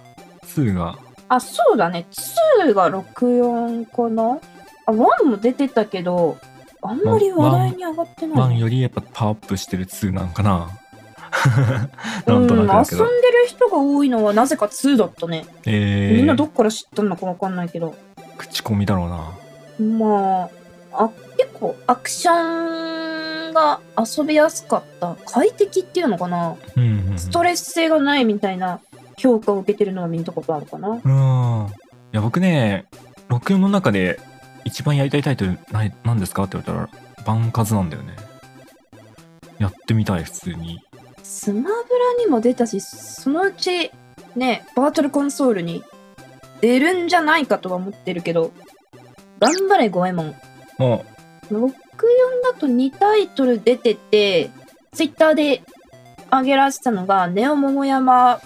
[0.47, 0.97] 2が。
[1.29, 2.07] あ、そうだね。
[2.59, 4.39] 2が64かな。
[4.87, 6.39] あ、1も出てたけど、
[6.81, 10.71] あんまり話題に上がってない、1よりやっぱパワーアップしてる2なんかな。
[10.84, 10.84] う、
[12.27, 15.47] なんんとなくだ遊んでる人が多いのはなぜか2だったね。
[15.67, 17.95] えー、みんなどっから知ったのかわかんないけど。
[18.39, 19.31] 口コミだろうな
[19.99, 20.49] ま
[20.93, 25.17] あ、あ結構アクションが遊びやすかった。
[25.27, 28.81] 快適っていうのかなうんうんうんストレス性がないみたいな
[29.19, 30.89] 評価を受けてるのは見たことあるかな。
[30.89, 31.67] うん
[32.13, 32.87] いや僕ね
[33.29, 34.19] 64の中で
[34.65, 36.45] 一番やりたいタイトルない何ですか？
[36.45, 38.15] って言われたらバンカズなんだよね
[39.59, 40.81] やってみたい普通に
[41.25, 41.75] スマブラ
[42.25, 43.91] にも出たし、そのうち
[44.37, 45.83] ね、バーチャルコンソールに
[46.61, 48.53] 出るんじゃないかとは思ってるけど、
[49.41, 50.35] 頑張れゴエモン。
[50.79, 51.05] も
[51.51, 51.73] 64
[52.43, 54.51] だと2タイトル出てて、
[54.93, 55.63] ツイッターで
[56.31, 58.41] 上げられてたのが、ネオ桃山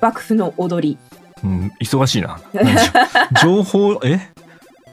[0.00, 0.98] 幕府の踊り。
[1.44, 2.40] う、うん、忙しいな
[3.42, 4.18] 情報え？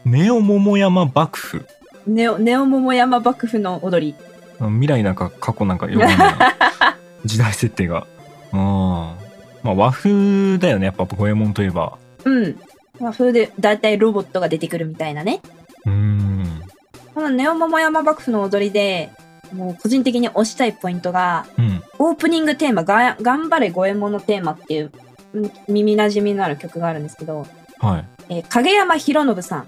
[0.05, 1.65] ネオ桃山幕府
[2.05, 4.15] ネオネオ桃山幕府の踊り。
[4.59, 6.94] 未来なんか過去なんかよくわかんないな
[7.25, 8.07] 時代設定が。
[8.53, 8.59] うん。
[8.59, 9.17] ま
[9.71, 10.85] あ和風だよね。
[10.85, 11.97] やっぱ五右衛門といえば。
[12.23, 12.59] うん。
[12.99, 15.41] まあ、風でだいたいロボットが出てくるみたいなね。
[15.85, 16.61] うん。
[17.13, 19.09] このネオ桃山幕府の踊りで、
[19.53, 21.83] もう個人的に推したいポイントが、うん。
[21.99, 24.91] オープニングテーマ、が頑張れ五右衛門のテーマっていう
[25.33, 27.45] うん耳馴染みのある曲があるんですけど、
[27.79, 28.05] はい。
[28.29, 29.67] えー影山博信さん、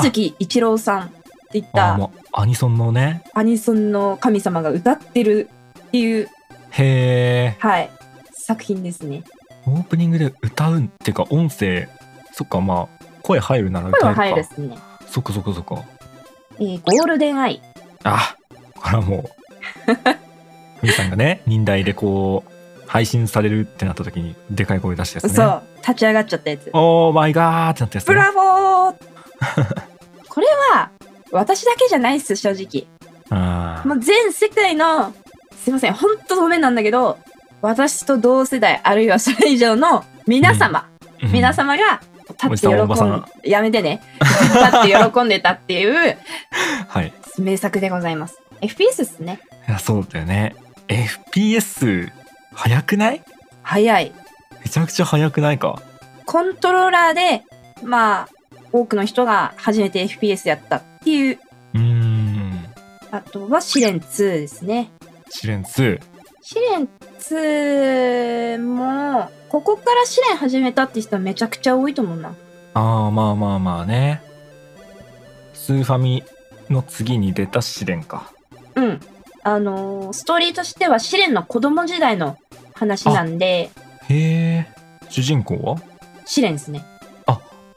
[0.00, 1.10] 水木一郎さんっ
[1.50, 3.22] ていったアニソンのね。
[3.34, 5.48] アニソンの神様が歌ってる
[5.88, 6.28] っていう、
[6.72, 7.90] へえはい、
[8.32, 9.24] 作品ですね。
[9.66, 11.88] オープニングで歌うっていうか音声
[12.32, 14.76] そっかまあ声入るなら歌えるか入るですね。
[15.06, 15.84] そっかそっかそっか
[16.58, 17.60] えーゴールデンアイ。
[18.04, 18.36] あ、
[18.74, 19.92] これはもう、
[20.80, 25.30] ふみさんがね、忍耐でこう、配信されるってなった時に、でかい声出したやつね。
[25.30, 26.70] そう、立ち上がっちゃったやつ。
[26.72, 28.14] オーマイガーってなったやつ、ね。
[28.14, 28.94] ブラボー
[30.28, 30.90] これは、
[31.30, 32.86] 私だけじゃないっす、正直。
[33.30, 35.14] あもう全世界の、
[35.64, 37.18] すいません、ほんとごめんなんだけど、
[37.60, 44.02] 私と同世代、あるいはそれ以上の皆様、ー皆様が立って喜んやめてね。
[44.20, 46.18] 立って喜んでたっていう
[46.88, 47.12] はい。
[47.38, 48.38] 名作でございます。
[48.60, 49.40] FPS っすね。
[49.68, 50.56] いや、そうだよね。
[50.88, 52.10] FPS、
[52.54, 53.22] 速くない？
[53.62, 54.12] 早い。
[54.64, 55.80] めちゃくちゃ速くないか？
[56.26, 57.42] コントローラーで、
[57.84, 58.28] まあ、
[58.72, 61.38] 多くの人が初めて FPS やったっていう、
[61.74, 62.64] うーん。
[63.10, 64.90] あとは試練2ですね。
[65.34, 66.00] 試練2。
[66.42, 72.34] 試練2も、ここから試練始めたって人はめちゃくちゃ多いと思うな。
[72.74, 74.22] ああ、まあまあまあね。
[75.54, 76.22] スーファミ
[76.68, 78.30] の次に出た試練か。
[78.74, 79.00] うん。
[79.42, 82.36] あのーストーリーとしては試練の子供時代の
[82.74, 83.70] 話なんで、
[84.08, 84.68] へえ。
[85.08, 85.76] 主人公は？
[86.26, 86.84] 試練ですね。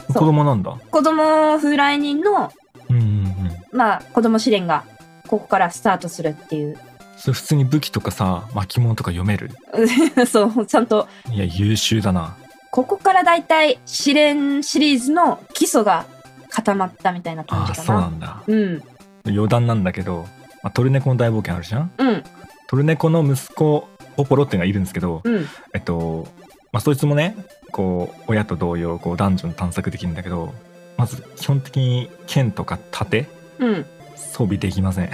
[0.08, 0.78] 子そう供なんだ。
[0.92, 2.52] 子供風来人の、
[2.90, 3.34] うんうんうん。
[3.72, 4.84] まあ、子供試練が、
[5.28, 6.78] ここからスタートするっていう。
[7.18, 9.52] それ普通に武器とかさ、巻物とか読める？
[10.28, 12.36] そう、ちゃんと、いや、優秀だな。
[12.72, 16.06] ここからだいたい試練シリーズの基礎が
[16.50, 17.84] 固まったみたいな感じかな。
[17.84, 18.44] そうなんだ。
[18.46, 18.84] うん。
[19.28, 20.28] 余談なんだけど、
[20.62, 21.92] まあ、トルネコの大冒険あるじゃん？
[21.98, 22.24] うん。
[22.68, 23.88] トルネコの息子、
[24.18, 25.46] ポポロっていうのがいるんですけど、うん。
[25.74, 26.28] えっと、
[26.72, 27.36] まあ、そいつもね、
[27.72, 30.54] こう、親と同様、こう、ダンジョン探索できるんだけど、
[30.98, 33.28] まず、基本的に剣とか盾、
[33.60, 33.86] うん。
[34.16, 35.10] 装備できません。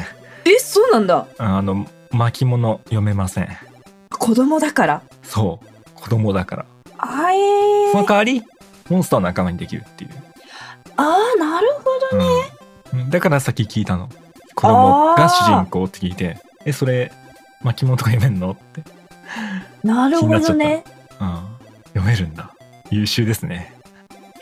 [0.45, 1.27] え、そうなんだ。
[1.37, 3.49] あの、巻物読めません。
[4.09, 5.01] 子供だから？
[5.23, 5.91] そう。
[5.95, 6.65] 子供だから。
[6.97, 7.91] あえー。
[7.91, 8.43] その代わり、
[8.89, 10.11] モンスターの仲間にできるっていう。
[10.97, 12.97] あー、なるほど。
[12.99, 13.09] うん。
[13.09, 14.09] だからさっき聞いたの。
[14.53, 17.11] 子供が主人公って聞いて、え、それ、
[17.61, 18.51] 巻物とか読めんの？
[18.51, 18.83] って。
[19.83, 20.83] なるほどね。
[21.19, 21.39] うん。
[21.93, 22.51] 読めるんだ。
[22.89, 23.73] 優秀ですね。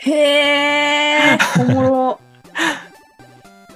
[0.00, 1.62] へー。
[1.62, 2.20] おもろ。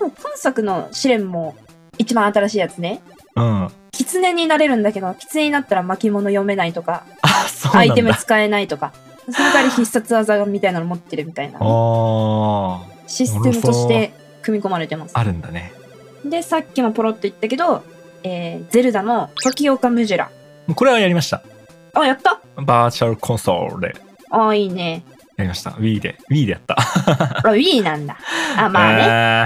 [0.01, 1.55] 今作の試練も
[1.99, 3.01] 一番新しいやつね。
[3.37, 3.65] うん。
[3.65, 7.05] あ、狐になれるんだけど、狐になったら巻物読めないとか、
[7.49, 7.93] そうなんだ。
[7.93, 8.93] アイテム使えないとか、
[9.31, 15.13] その代わり必殺技みたいなの持ってるみたいなああ、システムとして組み込まれてます。
[15.15, 15.73] あるんだね。
[16.25, 17.83] で、さっきもポロッと言ったけど、
[18.23, 20.31] えー、ゼルダの時岡ムジュラ。
[20.75, 21.43] これはやりました。
[21.95, 22.41] あ、やった？
[22.57, 23.97] バーチャルコンソールで
[24.31, 25.05] あ、いいね。
[25.37, 25.71] やりました。
[25.71, 26.19] Wii で。
[26.31, 26.77] Wii でやった。
[26.79, 28.17] あ、Wii なんだ。
[28.57, 28.93] あ、まあ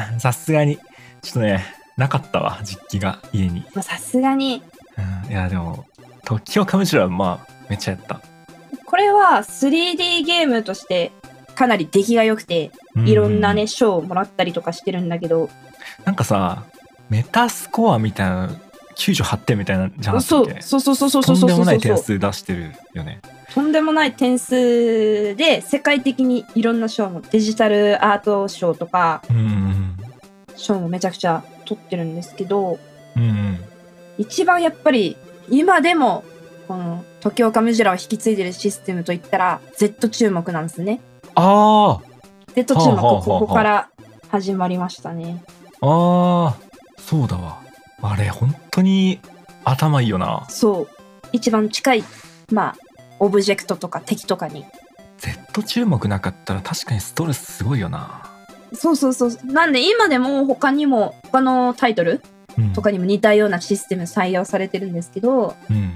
[0.06, 0.14] ね。
[0.14, 0.20] ね。
[0.20, 0.82] さすがに、ちょ
[1.30, 1.64] っとね、
[1.98, 3.64] なかったわ、実機が家に。
[3.74, 4.62] まあさすがに、
[5.26, 5.84] うん、いや、でも、
[6.24, 8.20] 時をかむしろはまあ、めっちゃやった。
[8.86, 11.12] これは 3D ゲームとして
[11.54, 13.66] かなり出来が良くて、ういろんなね、。
[13.66, 15.50] 賞をもらったりとかしてるんだけど、
[16.04, 16.62] なんかさ、
[17.10, 18.50] メタスコアみたいな、
[18.96, 23.20] 98点みたいなじゃなかったそうっけそうそうそうそうとんでもそうそうない点数出してるよね。
[23.54, 29.22] とんでもない点数で世界的にいろんな賞もデジタルアート賞とか
[30.56, 32.78] 賞もめちゃくちゃ取ってるんですけど
[33.16, 33.22] うん。
[33.22, 33.58] うんうん。
[34.18, 35.16] 一番やっぱり
[35.48, 36.24] 今でも
[36.66, 41.00] この時岡ムジュラを引き継いでるシステムといったら Z 注目なんですね。
[41.34, 42.00] あ
[42.54, 43.90] Z 注目ここから
[44.28, 45.42] 始まりましたね。
[45.80, 46.56] あ、ああ、
[46.98, 47.60] そうだわ。
[48.02, 49.20] あれ、本当に
[49.64, 50.46] 頭いいよな。
[50.48, 50.88] そう
[51.32, 52.04] 一番近い
[52.52, 52.76] まあ
[53.18, 54.64] オブジェクトとか敵とかに
[55.18, 58.27] Z 注目なかったら確かにストレスすごいよな。
[58.72, 62.22] そうそうそうなんで今でも他にも他のタイトル
[62.56, 62.72] うん。
[62.72, 65.92] とかにも似たようなシステム採用されてるんですけどうん。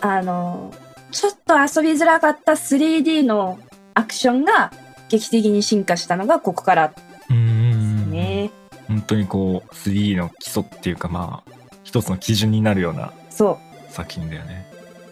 [0.00, 0.72] あの
[1.10, 3.58] ちょっと遊びづらかった 3D の
[3.94, 4.72] アクションが
[5.08, 6.94] 劇的に進化したのがここからで
[7.28, 8.10] すん。
[8.10, 8.50] ね。
[8.88, 11.52] 本当にこう 3D の基礎っていうかまあ
[11.82, 13.58] 一つの基準になるようなそ
[13.88, 14.66] う作品だよね。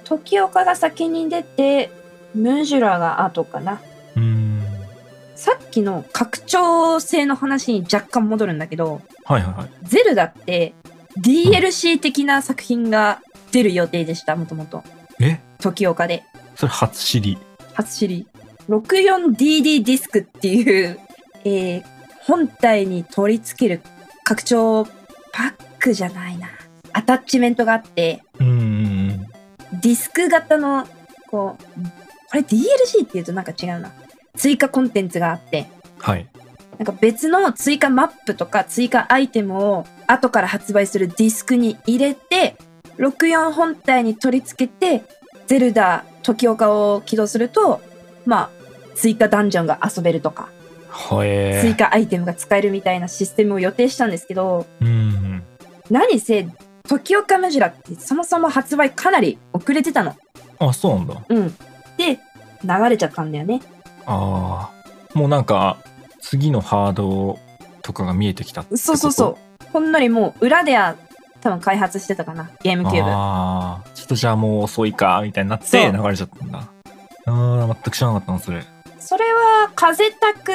[0.04, 1.90] 時岡が先に出て
[2.34, 3.80] ムジュラが後かな。
[5.46, 5.58] うん。
[5.58, 9.68] さっきの拡張性の話に若干戻るんだけどはいはいはい。
[9.82, 10.74] ゼルダって
[11.20, 13.20] DLC 的な作品が
[13.52, 14.82] 出る予定でしたもともと
[15.20, 16.24] え時岡で
[16.56, 17.38] それ初知り。
[17.74, 18.26] 初知り
[18.68, 20.98] 64DD ディスクっていう、
[21.44, 21.84] えー
[22.26, 23.82] 本体に取り付ける
[24.24, 24.86] 拡張
[25.30, 26.48] パックじゃないな
[26.94, 29.08] アタッチメントがあってうん。
[29.82, 30.86] ディスク型の
[31.30, 31.62] こう
[32.30, 33.92] これ DLC っていうとなんか違うな
[34.36, 35.68] 追加コンテンツがあって
[35.98, 36.28] はい。
[36.78, 42.56] なんか別の追加マップとか追加アイテムを後から発売するディスクに入れて
[42.98, 45.04] 64本体に取り付けて
[45.46, 47.80] ゼルダ時岡を起動すると
[48.26, 48.50] まあ
[48.96, 50.48] 追加ダンジョンが遊べるとか
[51.62, 55.42] 追加アイテムが使えるみたいなシステムを予定したんですけどうんうん。
[55.90, 56.48] 何せ、
[56.88, 60.16] 時岡ムジュラってそもそも発売かなり遅れてたの。
[60.58, 61.22] あ、そうなんだ。
[61.28, 61.54] うん。
[61.96, 62.18] で、
[62.62, 63.60] 流れちゃったんだよね。
[64.06, 64.70] あ
[65.14, 65.18] あ。
[65.18, 65.78] もうなんか、
[66.20, 67.38] 次のハード
[67.82, 69.36] とかが見えてきたそうそうそう。
[69.72, 70.96] ほんのりもう裏では
[71.40, 72.50] 多分開発してたかな。
[72.62, 73.10] ゲームキューブ。
[73.10, 73.88] ああ。
[73.94, 76.58] ちょっとじゃあもう遅いか、みたいになって流れちゃったんだ。
[76.58, 76.64] あ
[77.26, 78.64] あ、全く知らなかったな、それ。
[78.98, 80.52] それは風タク、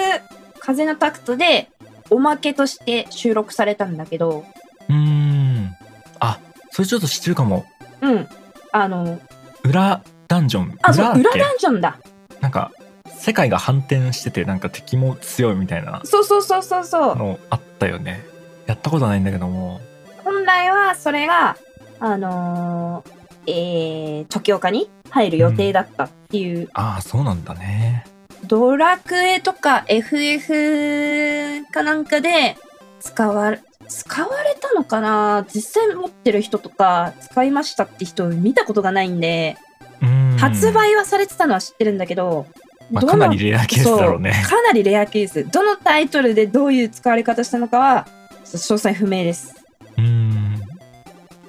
[0.60, 1.70] 風のタクトで
[2.10, 4.44] おまけとして収録されたんだけど、
[4.90, 5.76] うーん。
[6.20, 6.40] あ、
[6.72, 7.66] それちょっと知ってるかも。
[8.02, 8.28] うん。
[8.72, 9.20] あの、
[9.64, 10.78] 裏ダンジョン。
[10.82, 11.98] あ、そう、裏ダンジョンだ。
[12.42, 12.72] なんか、
[13.20, 17.16] 世界が反転してて、なんか敵も強いみたいなそうそうそうそうそう。
[17.18, 18.26] のあったよね。
[18.66, 19.82] やったことないんだけども。
[20.24, 21.58] 本来はそれが、
[22.00, 28.06] あのー、えー、時岡に入る予定だったっていう、ああ、そうなんだね。
[28.46, 32.56] ドラクエとか FF かなんかで
[33.02, 33.60] 使われ、
[33.90, 35.46] 使われたのかな？
[35.54, 39.58] 実際持ってる人とか使いましたって人見たことがないんで、
[40.02, 40.06] う。
[40.40, 42.46] 発売はされてたのは知ってるんだけど、
[42.92, 44.32] まあ、かなりレアケースだろうね。
[44.48, 45.46] かなりレアケース。
[45.46, 48.08] どのタイトルでどういう使われ方したのかは、
[48.46, 49.56] 詳細不明です。
[49.98, 50.54] うーん。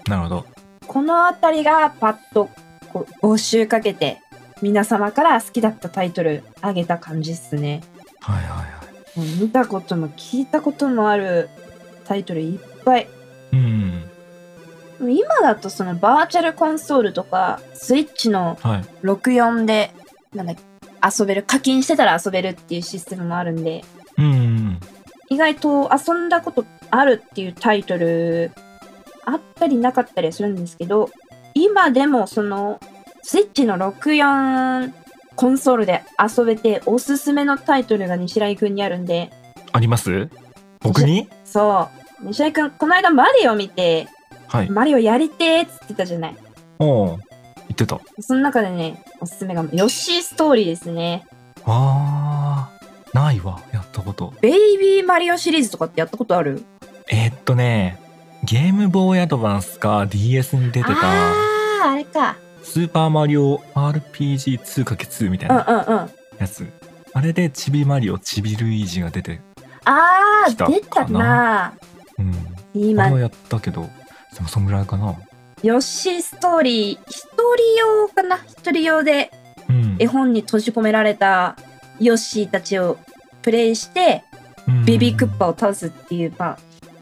[0.06, 0.46] なるほど。
[0.86, 2.50] このあたりがパッと
[3.22, 4.18] 募集かけて、
[4.60, 7.80] 皆様から好きだったタイトルあげた感じっすね。
[8.20, 9.40] はいはいはい。
[9.40, 11.48] 見たことも聞いたこともある
[12.04, 13.08] タイトルいっぱい。
[13.52, 14.04] うん。
[15.00, 18.84] 今だとそのバーチャルコンソールとか、スイッチのはい。
[19.02, 19.92] 64で、
[20.34, 20.69] なんだっけ
[21.02, 23.84] 遊べる、課金してたら遊べるっていうシステムもあるんで、
[24.18, 24.80] うん。
[25.28, 28.50] 意外と遊んだことあるっていうタイトル
[29.24, 31.08] あったりなかったりするんですけど
[31.54, 32.80] 今でもその
[33.22, 34.92] スイッチの64
[35.36, 39.30] コンソールで遊べておすすめのタイトルが西来くんにあるんで
[39.70, 40.28] あります？
[40.80, 41.28] 僕に？
[41.44, 41.88] そ
[42.22, 44.08] う西来くんこの間マリオ見て
[44.48, 44.70] はい。
[44.70, 46.36] マリオやりてーっつってたじゃない
[46.80, 47.06] おお。
[47.06, 48.00] 言ってた。
[48.18, 51.26] その中でねおすすめがヨッシーストーリーですね
[51.64, 53.14] あー。
[53.14, 53.60] ないわ。
[53.72, 54.32] やったこと。
[54.40, 56.62] ベイビーマリオシリーズとかってやったことある？
[57.08, 57.98] えーっとね、
[58.44, 66.66] ゲームボーイアドバンスか DS に出てた、あーあれかスーパーマリオ RPG2×2 みたいうんなうんうんやつ。
[67.12, 69.40] あれでチビマリオ、チビルイージが出て、
[69.84, 71.74] あー出たな
[72.16, 72.34] うん。
[72.72, 75.16] 今あれはやったけど、でもそんぐらいかな。
[75.62, 78.38] ヨッシーストーリー、一人用かな？
[78.46, 79.30] 一人用で
[79.68, 79.96] うん。
[79.98, 81.56] 絵本に閉じ込められた
[81.98, 82.96] ヨッシーたちを
[83.42, 84.24] プレイして、
[84.66, 86.58] うんベビークッパを倒すっていう、まあ、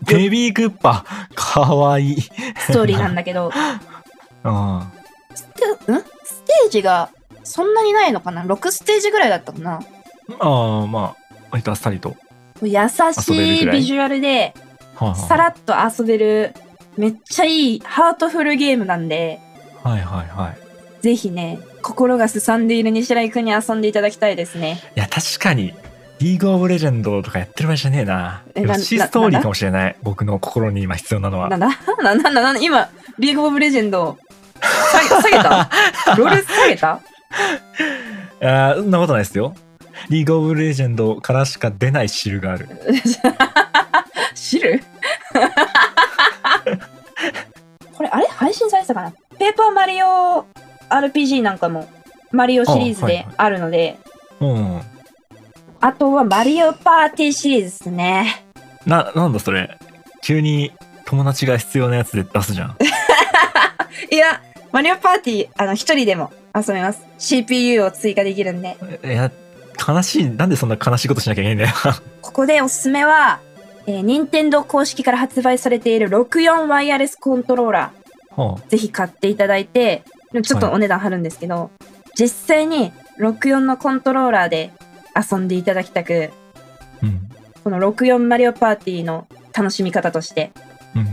[0.07, 1.05] ベビークッパ
[1.35, 2.21] かわいい。
[2.21, 3.51] ストーリーなんだけど、
[4.43, 4.91] あ
[5.35, 5.45] ス
[5.87, 5.97] テん？
[6.25, 7.11] ステージが
[7.45, 9.81] そんなにないのかな ?6 ステージぐらいだったかな？
[10.41, 12.17] あああ、まあ、割とあっさりと。
[12.63, 12.71] 優
[13.13, 14.55] しいビジュアルで、
[14.95, 16.55] はあはあさらっと遊べる、
[16.99, 19.41] めっちゃいいハートフルゲームなんで、
[19.83, 21.03] はいはいはい。
[21.03, 24.81] ぜひね、心がすさんでいる西来くんに遊んでいただきたいですね。
[24.97, 25.73] いや、確かに、
[26.19, 28.43] リーグオブレジェンドとかやってる場合じゃねえな。
[28.57, 29.97] えッシーストーリーかもしれない。
[30.03, 31.49] 僕の心に今必要なのは。
[31.49, 31.69] なんだ？
[32.03, 32.31] なんだ？
[32.31, 32.61] なんだ？
[32.61, 32.89] 今、
[33.21, 34.19] リーグオブレジェンド、
[34.61, 35.71] 下げた？
[36.19, 37.01] ロール下げた？
[38.41, 39.55] あーそんなことないですよ。
[40.09, 42.69] リーグオブレジェンドからしか出ない汁がある。
[44.35, 44.83] 知る
[47.99, 49.13] これ、あれ配信されてたかな？
[49.39, 50.47] ペーパーマリオ
[50.89, 51.87] RPG なんかも、
[52.31, 53.99] マリオシリーズであはいはいあるので、
[54.41, 54.81] うん。
[55.81, 58.45] あとはマリオパーティーシリーズですね。
[58.87, 59.77] な、なんだそれ？
[60.23, 60.73] 急に
[61.07, 62.77] 友達が必要なやつで出すじゃん。
[64.11, 64.41] いや、
[64.73, 67.03] マリオパーティー、あの、一人でも遊べます。
[67.19, 68.77] CPU を追加できるんで。
[69.05, 69.31] いや、
[69.87, 70.25] 悲しい。
[70.31, 71.95] なんでそんな悲しいことしなきゃいけないんだよ。
[72.23, 73.41] ここでおすすめは、
[73.89, 78.41] えー、任天堂公式から発売されている64ワイヤレスコントローラー。
[78.41, 80.05] はぜひ買っていただいて、
[80.45, 81.71] ちょっとお値段張るんですけど、
[82.15, 84.73] 実際に64のコントローラーで
[85.17, 86.31] 遊んでいただきたく、
[87.03, 87.31] あ、うん。
[87.65, 89.27] この64マリオパーティーの
[89.57, 90.53] 楽しみ方として、
[90.95, 91.07] うん。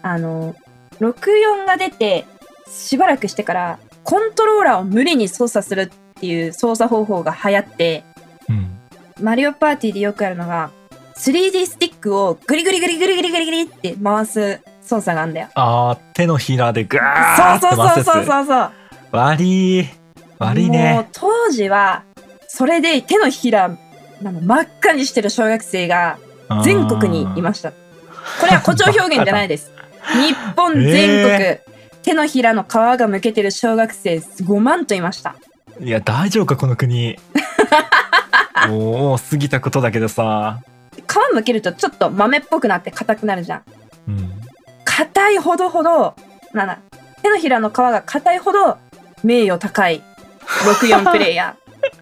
[0.00, 0.56] あの、
[1.00, 2.24] 64が出て
[2.66, 8.02] しばらくしてから、コントローラーを無理に操作するっていう操作方法が流行って、
[8.48, 8.78] うん。
[9.20, 10.70] マリオパーティーでよくあるのが、
[11.16, 15.48] 3D スティックをグリグリグリグリグリグリグリって回す操作があるんだよ。
[15.54, 18.06] あー、手のひらでグーそうそうって回すやつ。
[18.06, 18.70] そうそうそうそう。
[19.12, 19.88] 悪い。
[20.38, 21.08] 悪いもうね。
[21.12, 22.02] 当時は、
[22.48, 23.76] それで手のひら、
[24.20, 26.18] 真っ赤にしてる小学生が
[26.64, 27.70] 全国にいました。
[27.70, 27.76] こ
[28.46, 29.72] れは誇張表現じゃないです。
[30.14, 31.60] 日本全国、え
[32.02, 35.36] 手のひらの皮がむけてる小学生5万といました。
[35.80, 37.16] いや、大丈夫か、この国。
[38.68, 40.58] もう過ぎたことだけどさ。
[41.02, 43.62] 皮むけるとちょっと豆っぽくなって硬くなるじゃん。
[44.08, 44.30] うん。
[45.34, 46.14] いほどほど、
[46.52, 46.78] なんだ、
[47.22, 48.78] 手のひらの皮が硬いほど
[49.22, 50.02] 名誉高い
[50.44, 51.56] 64プレイヤ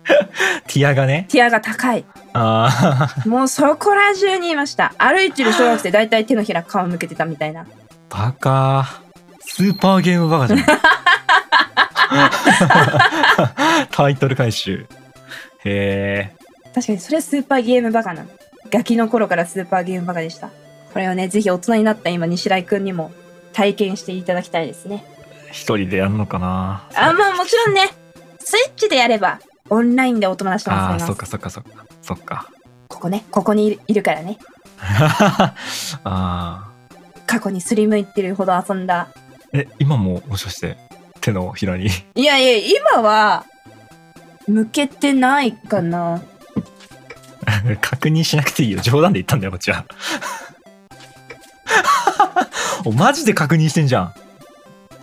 [0.67, 1.33] ティアがねー。
[1.33, 2.05] ティアが高い。
[2.35, 4.93] あー もうそこら中にいました。
[4.99, 7.67] 歩いてる小学生大体手のひら皮向けてたみたいな。
[8.09, 9.01] バカ
[9.41, 10.61] スーパーゲームバカじゃん
[13.91, 14.87] タイトル回収
[15.65, 16.35] へえ
[16.75, 18.29] 確かにそれスーパーゲームバカなの。
[18.73, 20.49] ガキの頃からスーパーゲームバカでした。
[20.93, 23.13] これをね、ぜひ大人になった今、西来くんにも
[23.53, 25.05] 体験していただきたいですね。
[25.51, 27.91] 一人でやんのかなあ、まあもちろんね、
[28.41, 31.03] スイッチでやれば、オンラインでお友達とも遊べます。
[31.03, 32.49] あーそっかそっかそっかそっか
[32.89, 34.39] ここね、ここにいるからね。
[36.05, 36.69] あ
[37.27, 39.09] 過去にすりむいてるほど遊んだ。
[39.53, 40.79] ーえ今ももしかして
[41.21, 41.89] 手のひらに？
[42.15, 43.45] いやいや、今は、
[44.49, 46.23] 向けてないかな。
[47.81, 48.81] 確認しなくていいよ。
[48.81, 49.85] 冗談で言ったんだよこっちは。
[52.85, 54.15] おマジで確認してんじゃん。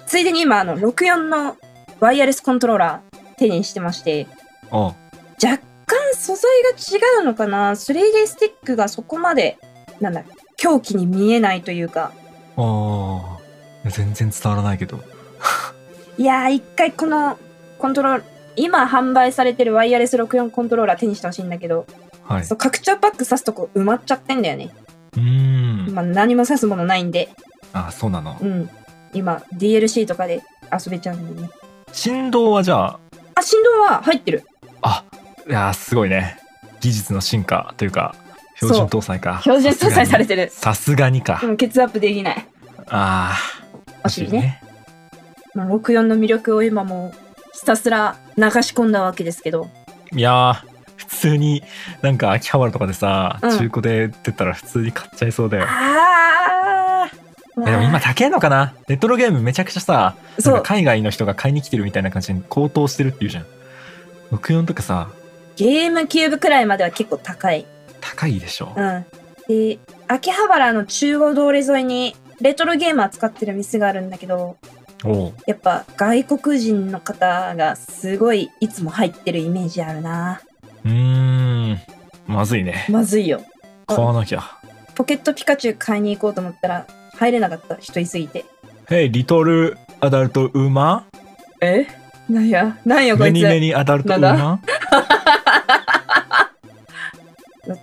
[0.06, 1.58] ついでに今、あの、64の
[2.00, 4.28] ワイヤレスコントローラー手にしてまして、
[4.72, 4.94] お
[5.42, 9.58] 若干素材が違うのかな？3D スティックがそこまで、
[10.02, 10.24] なんだ、
[10.58, 12.12] 狂気に見えないというか。
[12.58, 13.40] あー
[13.90, 15.00] 全然伝わらないけど。
[16.18, 17.38] いやー、一回この
[17.78, 18.24] コントローラー、
[18.58, 21.86] 今販売されてるワイヤレス64コントローラー手にしてほしいんだけど、
[22.30, 24.70] はいそう、拡張パック挿すとこ埋まっちゃってんだよね。
[25.14, 27.30] うーん今何も挿すものないんで、
[27.74, 28.70] あそうなのうん。
[29.14, 31.50] 今、DLC とかで遊べちゃうんでね。
[31.92, 33.00] 振動はじゃあ？
[33.34, 34.46] あ、振動は入ってる。
[34.84, 35.04] あ
[35.48, 36.40] いやーすごいね
[36.80, 38.14] 技術の進化というか
[38.58, 40.50] 標準搭載か標準搭載されてる。
[40.52, 42.48] さすがにかでも、ケツアップできない。
[42.90, 43.36] あ
[44.04, 44.62] あ惜しいね。
[45.56, 49.68] まあ、64の魅力を今もうひたすら流し込んだわけですけど。
[50.12, 51.64] いやー普通に
[52.02, 53.50] なんか秋葉原とかでさ、うん。
[53.58, 55.66] 中古で売ってたら普通に買っちゃいそうだよ。
[55.68, 57.12] ああ
[57.62, 58.74] えでも今高えのかな？
[58.88, 60.16] レトロゲームめちゃくちゃさ
[60.64, 63.46] 海外の人が買いに来てるみたいな感じに高騰してるっていうじゃん。
[64.32, 65.10] 64とかさ
[65.56, 67.66] ゲームキューブくらいまでは結構高い。
[68.00, 69.06] 高いでしょ、うん。
[69.48, 74.58] で、秋葉原の中央通り沿いにレトロゲーム扱ってる店があるんだけど、
[75.46, 80.42] やっぱ外国人の方がすごいいつも入ってるイメージあるな。
[80.86, 81.80] うーん
[82.28, 83.42] まずいねまずいよ。
[83.88, 84.44] 買わなきゃ
[84.96, 88.46] ポケットピカチュウ買いに行こうと思ったら入れなかった人いすぎて。
[88.90, 91.06] へいリトルアダルトウーマ
[91.62, 91.88] え？
[92.30, 92.78] なんや？
[92.86, 93.34] なんやンこいつ。
[93.34, 94.62] メニメニアダルトウーマン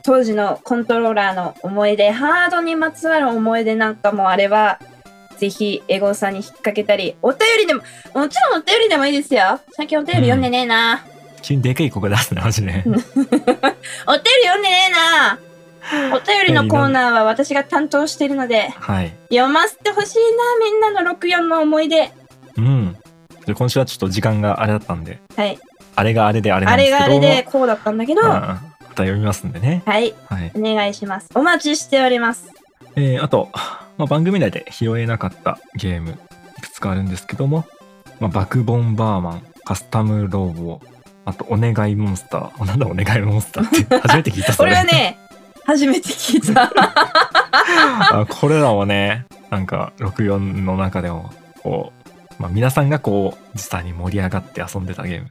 [0.03, 4.81] 当時のコントローラーの思い出、ハードにまつわる思い出なんかもあれば、
[5.37, 7.83] ぜひ、エゴさんに引っ掛けたり、お便りでも、
[8.13, 9.61] もちろんお便りでもいいですよ。
[9.77, 11.05] 最近お便り読んでねえな。
[11.47, 15.39] 急にでかい声出すねマジで お便り読んでねえな。
[16.13, 22.11] お便りのコーナーは私が担当しているので、はい読ませてほしいな、みんなの64の思い出。
[22.57, 22.97] うん
[23.47, 25.57] で今週はちょっと時間があれだったんではい。
[25.95, 29.91] あれがあれであれなあんですけどれがあれでこうだったんだけど、また読みますんでねい。
[29.91, 30.15] はい
[30.57, 31.29] お願いします。
[31.37, 32.49] お待ちしております。
[32.97, 33.51] えーあと、
[33.99, 36.19] まあ、番組内で拾えなかったゲーム
[36.59, 37.65] いくつかあるんですけども、
[38.19, 40.81] まあ、バクボンバーマンカスタムロボ
[41.27, 45.19] あとお願いモンスター なんだお願いモンスターって初めて聞いたそれ俺はね、
[45.65, 46.73] 初めて聞いた。
[48.21, 51.93] あこれらはねなんか64の中でもこ
[52.39, 55.29] う、まあ、皆さんがこう実際に盛り上がって遊んでたゲーム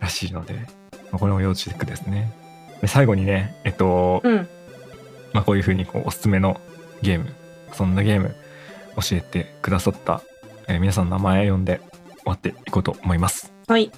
[0.00, 0.60] らしいので、ま
[1.14, 2.32] あ、これも要チェックですね
[2.80, 4.48] で最後にねえっと、うん。
[5.34, 6.58] まあ、こういうふうにこうおすすめの
[7.02, 7.34] ゲーム
[7.72, 8.34] そんなゲーム
[8.96, 10.22] 教えてくださった、
[10.66, 11.80] えー皆さんの名前呼んで
[12.18, 13.52] 終わっていこうと思います。
[13.66, 13.90] はい。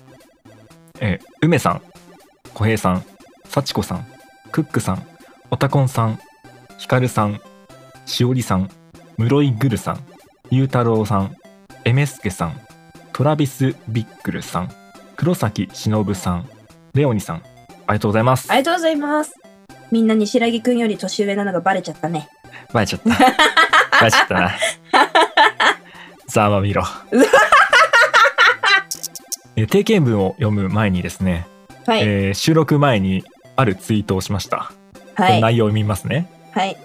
[1.01, 1.82] えー梅さん
[2.55, 3.05] 小平さん
[3.48, 4.07] 幸子さん
[4.53, 5.07] クックさん
[5.51, 6.18] おたこんさん
[6.78, 7.40] ひかるさん
[8.07, 8.70] しおりさん
[9.16, 10.05] 室井ぐるさん
[10.51, 11.36] ゆうたろうさん
[11.84, 12.61] えめすけさん
[13.12, 14.72] トラビス・ビックルさん
[15.16, 16.48] 黒崎しのぶさん
[16.94, 17.40] レオニさんあ
[17.92, 19.32] りがとうございますありがとうございます。
[19.90, 22.28] みんなに白木くんより年上なのがバレちゃったね。
[22.72, 23.09] バレちゃった。
[23.11, 24.53] バレちゃったな。
[26.28, 26.84] ざまみろ。
[29.61, 31.47] えー定型文を読む前にですね、
[31.87, 32.03] はい。
[32.03, 33.25] えー収録前に
[33.57, 34.73] あるツイートをしました。
[35.17, 35.35] そはい。
[35.35, 36.31] の内容を見ますね。
[36.53, 36.77] はい。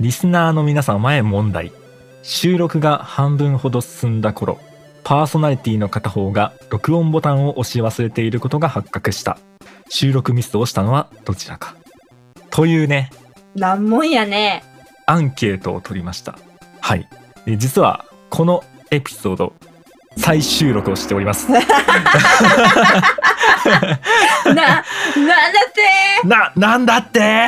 [0.00, 1.70] リスナーの皆さん前問題。
[2.22, 4.58] 収録が半分ほど進んだ頃、
[5.04, 9.38] パーソナリティの片方が録音ボタンを押し忘れていることが発覚した。
[9.88, 11.76] 収録ミスをしたのはどちらか。
[12.50, 13.10] というね、
[13.54, 14.64] なんもんやね。
[15.06, 16.36] アンケートを取りました。
[16.80, 17.08] はい。
[17.44, 19.52] で実は、このエピソード、
[20.16, 21.50] 再収録をしております。
[21.52, 21.72] な、な
[24.52, 24.84] んだ
[25.68, 26.28] って？
[26.28, 27.46] な、なんだって？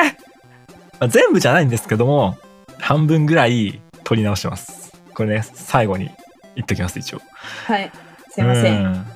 [1.00, 2.36] まあ全部じゃないんですけども、
[2.78, 4.92] 半分ぐらい取り直してます。
[5.14, 6.10] これね、最後に
[6.56, 7.22] 言っときます、一応。
[7.66, 7.90] はい。
[8.30, 8.84] すいません。
[8.84, 9.06] うん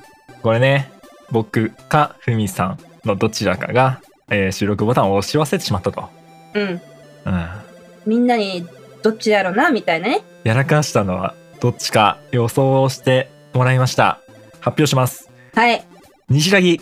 [0.41, 0.91] これね、
[1.31, 6.09] 僕かふみさんのどちらかが、えー収録ボタンを押し忘れてしまったと。
[6.53, 6.81] うん。
[7.25, 7.49] うん。
[8.05, 8.67] みんなに
[9.03, 10.19] どっちやろな、みたいなね。
[10.43, 14.19] やらかしたのはどっちか予想をしてもらいました。
[14.59, 15.29] 発表します。
[15.55, 15.83] はい。
[16.29, 16.81] 西木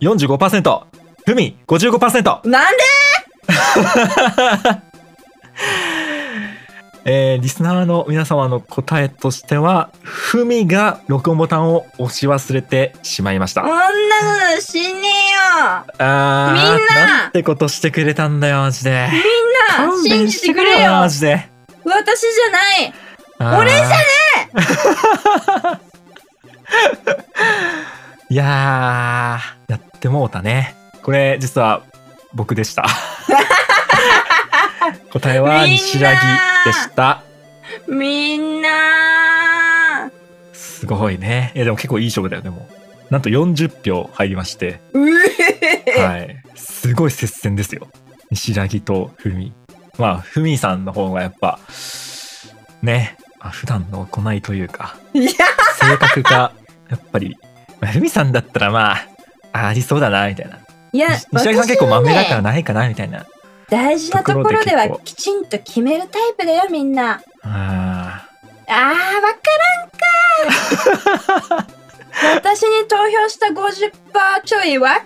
[0.00, 0.82] 45%、
[1.26, 2.46] ふみ55%。
[2.48, 2.82] なんで？
[7.10, 13.62] えーリスナーの皆様の答えとしては、ふみが録音ボタンを押し忘れてしまいました。
[13.62, 13.86] こんなこ
[14.56, 19.08] としねえよあーみんななんてことしてくれたんだよ、マジで。
[19.10, 19.22] みん
[19.86, 21.48] な勘信じてくれよマジで。
[21.86, 23.94] 私じゃない俺じゃね
[24.36, 24.37] え
[28.30, 30.74] いやー、やってもうたね。
[31.02, 31.82] これ、実は
[32.34, 32.86] 僕でした。
[35.12, 36.20] 答えは西ラギ
[36.64, 37.22] でした。
[37.86, 40.10] みんな
[40.52, 41.52] すごいね。
[41.54, 42.68] いや、でも結構いい勝負だよ、でも。
[43.10, 44.80] なんと40票入りまして。
[45.96, 46.36] はい。
[46.54, 47.88] すごい接戦ですよ。
[48.30, 49.52] 西ラギとふみ。
[49.98, 51.58] まあ、ふみさんの方がやっぱ、
[52.82, 53.16] ね、
[53.48, 55.30] まあ、普段の行いというか、いや。
[55.80, 56.52] 性格が、
[56.90, 57.34] やっぱり、
[57.80, 59.06] まあふみさんだったらまあ、
[59.52, 60.58] あありそうだな、みたいな。
[60.92, 63.24] いや西ラギさん結構私はね豆だからないかな、みたいな。
[63.70, 67.22] 大事なところではきちんと決めるタイプだよみんな。
[67.42, 68.26] あ
[68.66, 69.38] あーわか
[69.80, 71.66] らんか
[72.36, 75.02] 私に投票した50%ちょいわか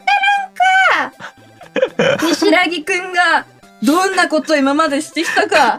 [0.97, 3.45] らんか 西良木くんが
[3.83, 5.79] どんなことを今までしてきたか知らん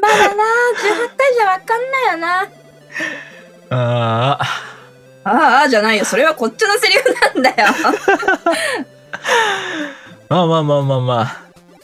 [0.00, 0.44] まだな
[0.74, 2.48] 18回じゃわかんないよなー
[3.70, 4.44] あー。
[5.22, 7.68] ああじゃないよそれはこっちのセリフなんだよ
[10.28, 11.20] まあまあまあまあま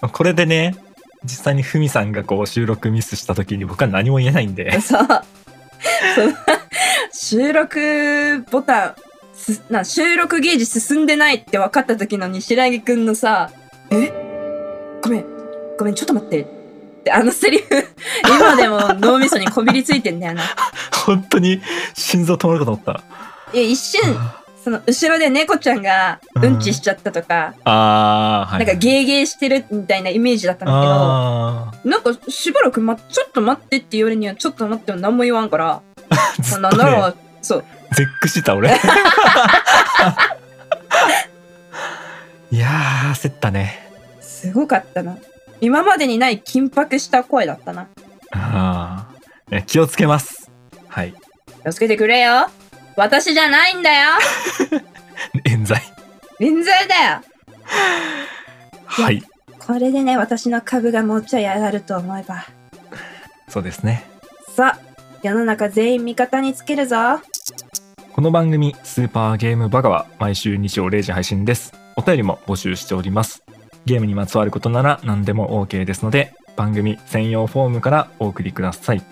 [0.00, 0.08] あ。
[0.08, 0.76] これでね、
[1.24, 4.80] 実際にふみさんがこう収録ミスした時に僕は何も言えないんで。
[4.80, 5.06] そう。
[6.14, 6.32] その
[7.12, 8.94] 収録ボタン
[9.34, 13.50] すな収録ゲージ進んでないって分かった時の西良木くんのさ
[13.90, 14.25] 「え？
[15.78, 16.44] ごめんちょっと待って」っ
[17.04, 17.86] てあのセリフ
[18.28, 20.42] 今でも脳みそにこびりついてんだよな。
[21.06, 21.62] 本当に
[21.94, 23.00] 心臓止まるかと思った。
[23.52, 24.00] いや一瞬
[24.64, 28.66] その後ろで猫ちゃんがうんちしちゃったとか、ああ、はい。
[28.66, 35.82] なんかゲーゲーしてるみたいなイメージだったんだけどあなんかしばらく、ま、ちょっと待ってって言われにはちょっと待っても何も言わんからあ。
[36.42, 38.70] ずっとね、なんだろうそう絶句してた俺。
[42.50, 43.88] いやー、焦ったね。
[44.20, 45.16] すごかったな。
[45.60, 47.88] 今までにない緊迫した声だったな。
[48.32, 50.50] あーえ気をつけます。
[50.88, 51.14] はい。
[51.62, 52.48] 気をつけてくれよ。
[52.96, 54.10] 私じゃないんだよ。
[55.44, 55.80] 冤罪。
[56.40, 57.20] 冤罪だよ。
[58.84, 59.22] はい。
[59.66, 62.46] これでね、私の株がもうちょい上がると思えば。
[63.48, 64.04] そうですね。
[64.54, 64.78] さあ、
[65.22, 67.20] 世の中全員味方につけるぞ。
[68.12, 71.72] この番組スーパーゲームバカは毎週日曜0時配信です。
[71.96, 73.45] お便りも募集しております。
[73.86, 79.02] ゲームにまつわることなら何でも OK ですので、番組専用フォームからお送りください。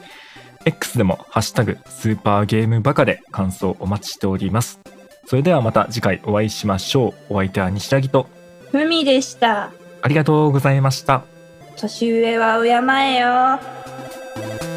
[0.67, 4.81] X でもハッシュタグスーパーゲームバカで感想お待ちしております。
[5.27, 7.35] それではまた次回お会いしましょう。
[7.35, 8.29] お相手は西木と
[8.71, 9.71] ふみでした。
[10.03, 11.23] ありがとうございました。
[11.77, 13.19] 年上は敬え
[14.65, 14.74] よ。